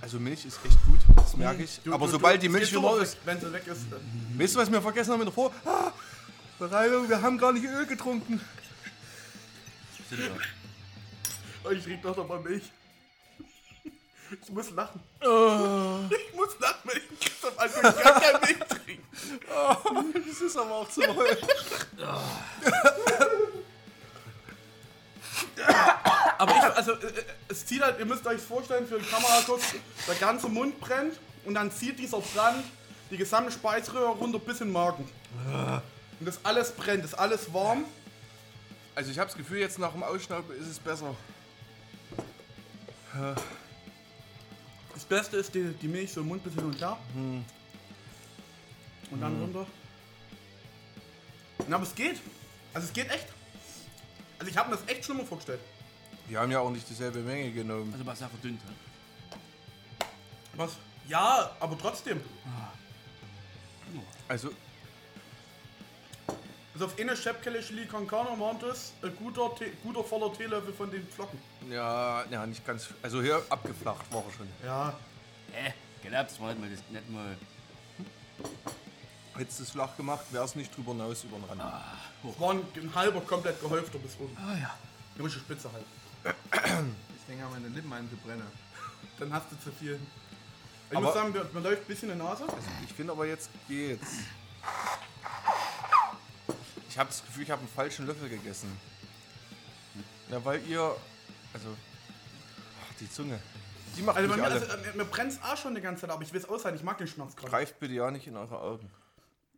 Also 0.01 0.19
Milch 0.19 0.45
ist 0.45 0.59
echt 0.65 0.77
gut, 0.85 0.99
das 1.15 1.37
merke 1.37 1.63
ich. 1.63 1.79
Du- 1.83 1.93
Aber 1.93 2.05
du- 2.07 2.11
sobald 2.13 2.37
du- 2.37 2.39
die 2.41 2.49
Milch 2.49 2.71
wieder 2.73 2.97
ist. 3.01 3.17
Wenn 3.23 3.39
sie 3.39 3.53
weg 3.53 3.67
ist. 3.67 3.81
Weißt 4.37 4.55
du, 4.55 4.59
was 4.59 4.71
wir 4.71 4.81
vergessen 4.81 5.11
haben 5.13 5.25
davor? 5.25 5.51
Ah, 5.65 5.91
Bereibung, 6.57 7.07
wir 7.07 7.21
haben 7.21 7.37
gar 7.37 7.51
nicht 7.53 7.65
Öl 7.65 7.85
getrunken. 7.85 8.41
Oh, 11.63 11.69
ich 11.69 11.83
trinke 11.83 12.01
doch 12.07 12.17
noch 12.17 12.27
mal 12.27 12.39
Milch. 12.39 12.63
Ich 14.43 14.49
muss 14.49 14.71
lachen. 14.71 14.99
Oh. 15.23 15.99
Ich 16.09 16.33
muss 16.35 16.57
lachen, 16.59 16.79
wenn 16.85 16.97
ich 16.97 17.19
Christoph 17.19 17.59
angucke. 17.59 17.87
Ich 17.97 18.03
kann 18.03 18.21
kein 18.21 18.41
Milch 18.41 18.57
trinken. 18.59 20.23
Das 20.27 20.41
ist 20.41 20.57
aber 20.57 20.71
auch 20.71 20.89
zu 20.89 21.01
voll. 21.01 21.37
Aber 26.37 26.51
ich, 26.55 26.63
also, 26.77 26.91
äh, 26.93 27.07
äh, 27.07 27.23
es 27.51 27.65
zieht 27.65 27.81
halt, 27.81 27.99
ihr 27.99 28.05
müsst 28.05 28.25
euch 28.25 28.41
vorstellen, 28.41 28.87
für 28.87 28.97
die 28.97 29.05
Kamera 29.05 29.41
kurz, 29.45 29.75
der 30.07 30.15
ganze 30.15 30.47
Mund 30.47 30.79
brennt 30.79 31.19
und 31.45 31.53
dann 31.53 31.71
zieht 31.71 31.99
dieser 31.99 32.19
Brand 32.19 32.63
die 33.09 33.17
gesamte 33.17 33.51
Speiseröhre 33.51 34.11
runter 34.11 34.39
bis 34.39 34.61
in 34.61 34.67
den 34.67 34.73
Magen. 34.73 35.07
Und 36.19 36.25
das 36.25 36.39
alles 36.43 36.71
brennt, 36.71 37.03
das 37.03 37.13
alles 37.13 37.53
warm. 37.53 37.83
Also 38.95 39.11
ich 39.11 39.19
habe 39.19 39.27
das 39.27 39.37
Gefühl, 39.37 39.59
jetzt 39.59 39.79
nach 39.79 39.91
dem 39.91 40.03
Ausschnauben 40.03 40.55
ist 40.57 40.67
es 40.67 40.79
besser. 40.79 41.13
Das 44.93 45.03
Beste 45.03 45.37
ist 45.37 45.53
die, 45.53 45.73
die 45.73 45.87
Milch 45.87 46.13
so 46.13 46.21
im 46.21 46.29
Mund 46.29 46.43
bis 46.43 46.53
hin 46.53 46.63
und 46.63 46.79
her. 46.79 46.97
Und 49.09 49.19
dann 49.19 49.41
runter. 49.41 49.67
Na, 51.67 51.75
aber 51.75 51.85
es 51.85 51.93
geht. 51.93 52.21
Also 52.73 52.87
es 52.87 52.93
geht 52.93 53.09
echt. 53.11 53.27
Also 54.39 54.49
ich 54.49 54.57
habe 54.57 54.69
mir 54.69 54.77
das 54.77 54.87
echt 54.87 55.03
schlimmer 55.03 55.25
vorgestellt. 55.25 55.59
Wir 56.27 56.39
haben 56.39 56.51
ja 56.51 56.59
auch 56.59 56.69
nicht 56.69 56.89
dieselbe 56.89 57.19
Menge 57.19 57.51
genommen. 57.51 57.91
Also 57.93 58.05
war 58.05 58.15
sehr 58.15 58.29
verdünnt. 58.29 58.63
ne? 58.65 58.71
Was? 60.55 60.77
Ja, 61.07 61.51
aber 61.59 61.77
trotzdem. 61.77 62.21
Also, 64.27 64.51
Also 66.73 66.85
auf 66.85 66.97
eine 66.99 67.17
Scheppkelle 67.17 67.61
Chili 67.61 67.85
con 67.85 68.07
Carne 68.07 68.39
waren 68.39 68.57
das 68.59 68.93
ein 69.01 69.13
guter, 69.17 69.53
Tee, 69.55 69.71
guter 69.83 70.03
voller 70.03 70.33
Teelöffel 70.33 70.73
von 70.73 70.89
den 70.89 71.05
Flocken. 71.07 71.37
ja, 71.69 72.23
ja, 72.29 72.45
nicht 72.45 72.65
ganz. 72.65 72.89
Also 73.01 73.21
hier 73.21 73.41
abgeflacht 73.49 74.11
war 74.13 74.23
er 74.25 74.31
schon. 74.31 74.47
Ja. 74.65 74.89
Äh, 75.53 75.71
das 76.09 76.39
war 76.39 76.55
mal, 76.55 76.69
das, 76.69 76.79
nicht 76.89 77.09
mal. 77.09 77.37
Hättest 79.35 79.59
du 79.59 79.63
es 79.63 79.71
flach 79.71 79.95
gemacht, 79.97 80.25
wäre 80.31 80.45
es 80.45 80.55
nicht 80.55 80.75
drüber 80.75 80.91
hinaus 80.93 81.23
über 81.23 81.37
den 81.37 81.45
Rand. 81.59 81.61
Es 82.23 82.39
war 82.39 82.51
ein, 82.51 82.61
ein 82.75 82.95
halber 82.95 83.21
komplett 83.21 83.59
gehäufter 83.61 83.99
bis 83.99 84.15
oben. 84.19 84.35
Ah 84.37 84.55
ja. 84.57 84.77
Eine 85.15 85.25
richtige 85.25 85.43
Spitze 85.43 85.71
halt. 85.71 85.85
Ich 86.23 87.25
denke, 87.27 87.45
meine 87.51 87.67
Lippen 87.69 87.91
anzubrennen. 87.93 88.45
Dann 89.19 89.33
hast 89.33 89.51
du 89.51 89.59
zu 89.59 89.71
viel. 89.71 89.99
Ich 90.89 90.97
Aber- 90.97 91.05
muss 91.05 91.13
sagen, 91.13 91.31
mir, 91.31 91.43
mir 91.53 91.59
läuft 91.61 91.83
ein 91.83 91.87
bisschen 91.87 92.09
in 92.11 92.17
die 92.19 92.23
Nase. 92.23 92.45
Ich 92.85 92.93
finde 92.93 93.13
aber 93.13 93.25
jetzt 93.25 93.49
geht's. 93.67 94.07
Ich 96.89 96.97
habe 96.97 97.09
das 97.09 97.23
Gefühl, 97.25 97.43
ich 97.43 97.51
habe 97.51 97.59
einen 97.61 97.69
falschen 97.69 98.05
Löffel 98.05 98.27
gegessen. 98.29 98.75
Ja, 100.29 100.43
weil 100.43 100.61
ihr. 100.67 100.95
Also. 101.53 101.67
Ach, 102.81 102.93
die 102.99 103.09
Zunge. 103.09 103.39
Die 103.95 104.01
macht 104.01 104.17
Also 104.17 104.29
bei 104.29 104.35
mich 104.35 104.43
mir, 104.45 104.51
alle. 104.51 104.61
also, 104.61 104.89
äh, 104.89 104.93
mir 104.97 105.05
brennt 105.05 105.31
es 105.33 105.41
auch 105.43 105.57
schon 105.57 105.75
die 105.75 105.81
ganze 105.81 106.01
Zeit, 106.01 106.09
aber 106.11 106.21
ich 106.23 106.31
will 106.31 106.39
es 106.39 106.47
aushalten, 106.47 106.77
ich 106.77 106.83
mag 106.83 106.97
den 106.97 107.07
Schmerz 107.07 107.35
gerade. 107.35 107.49
Greift 107.49 107.79
bitte 107.79 107.93
ja 107.93 108.09
nicht 108.11 108.25
in 108.27 108.37
eure 108.37 108.59
Augen. 108.59 108.89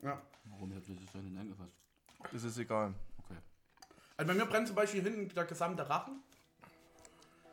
Ja. 0.02 0.20
Warum 0.46 0.74
habt 0.76 0.88
ihr 0.90 0.96
das 0.96 1.12
so 1.14 1.20
nicht 1.20 1.38
angefasst? 1.40 1.72
Das 2.32 2.44
ist 2.44 2.58
egal. 2.58 2.94
Okay. 3.24 3.38
Also 4.18 4.28
bei 4.28 4.34
mir 4.34 4.46
brennt 4.48 4.68
zum 4.68 4.76
Beispiel 4.76 5.02
hinten 5.04 5.34
der 5.36 5.46
gesamte 5.46 5.88
Rachen. 5.88 6.22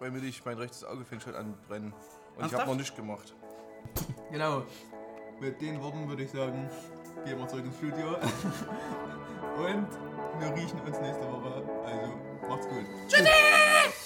Weil 0.00 0.10
mir 0.10 0.20
dich 0.20 0.44
mein 0.44 0.56
rechtes 0.56 0.82
Auge 0.84 1.04
fängt 1.04 1.22
schon 1.22 1.34
an 1.36 1.54
brennen. 1.68 1.92
Und 1.92 1.96
ich 2.36 2.40
Ernsthaft? 2.40 2.62
habe 2.62 2.70
noch 2.72 2.78
nichts 2.78 2.96
gemacht. 2.96 3.34
Genau. 4.32 4.62
Mit 5.40 5.60
den 5.60 5.80
Worten 5.82 6.08
würde 6.08 6.22
ich 6.22 6.30
sagen, 6.30 6.70
gehen 7.24 7.36
wir 7.38 7.48
zurück 7.48 7.64
ins 7.64 7.76
Studio. 7.78 8.10
Und 9.56 9.88
wir 10.38 10.54
riechen 10.54 10.80
uns 10.80 11.00
nächste 11.00 11.24
Woche. 11.24 11.64
Also, 11.84 12.48
macht's 12.48 12.68
gut. 12.68 12.86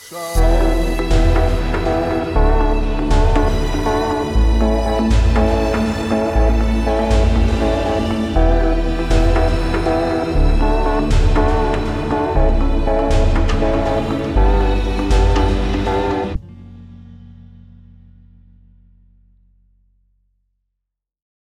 Ciao! 0.08 1.23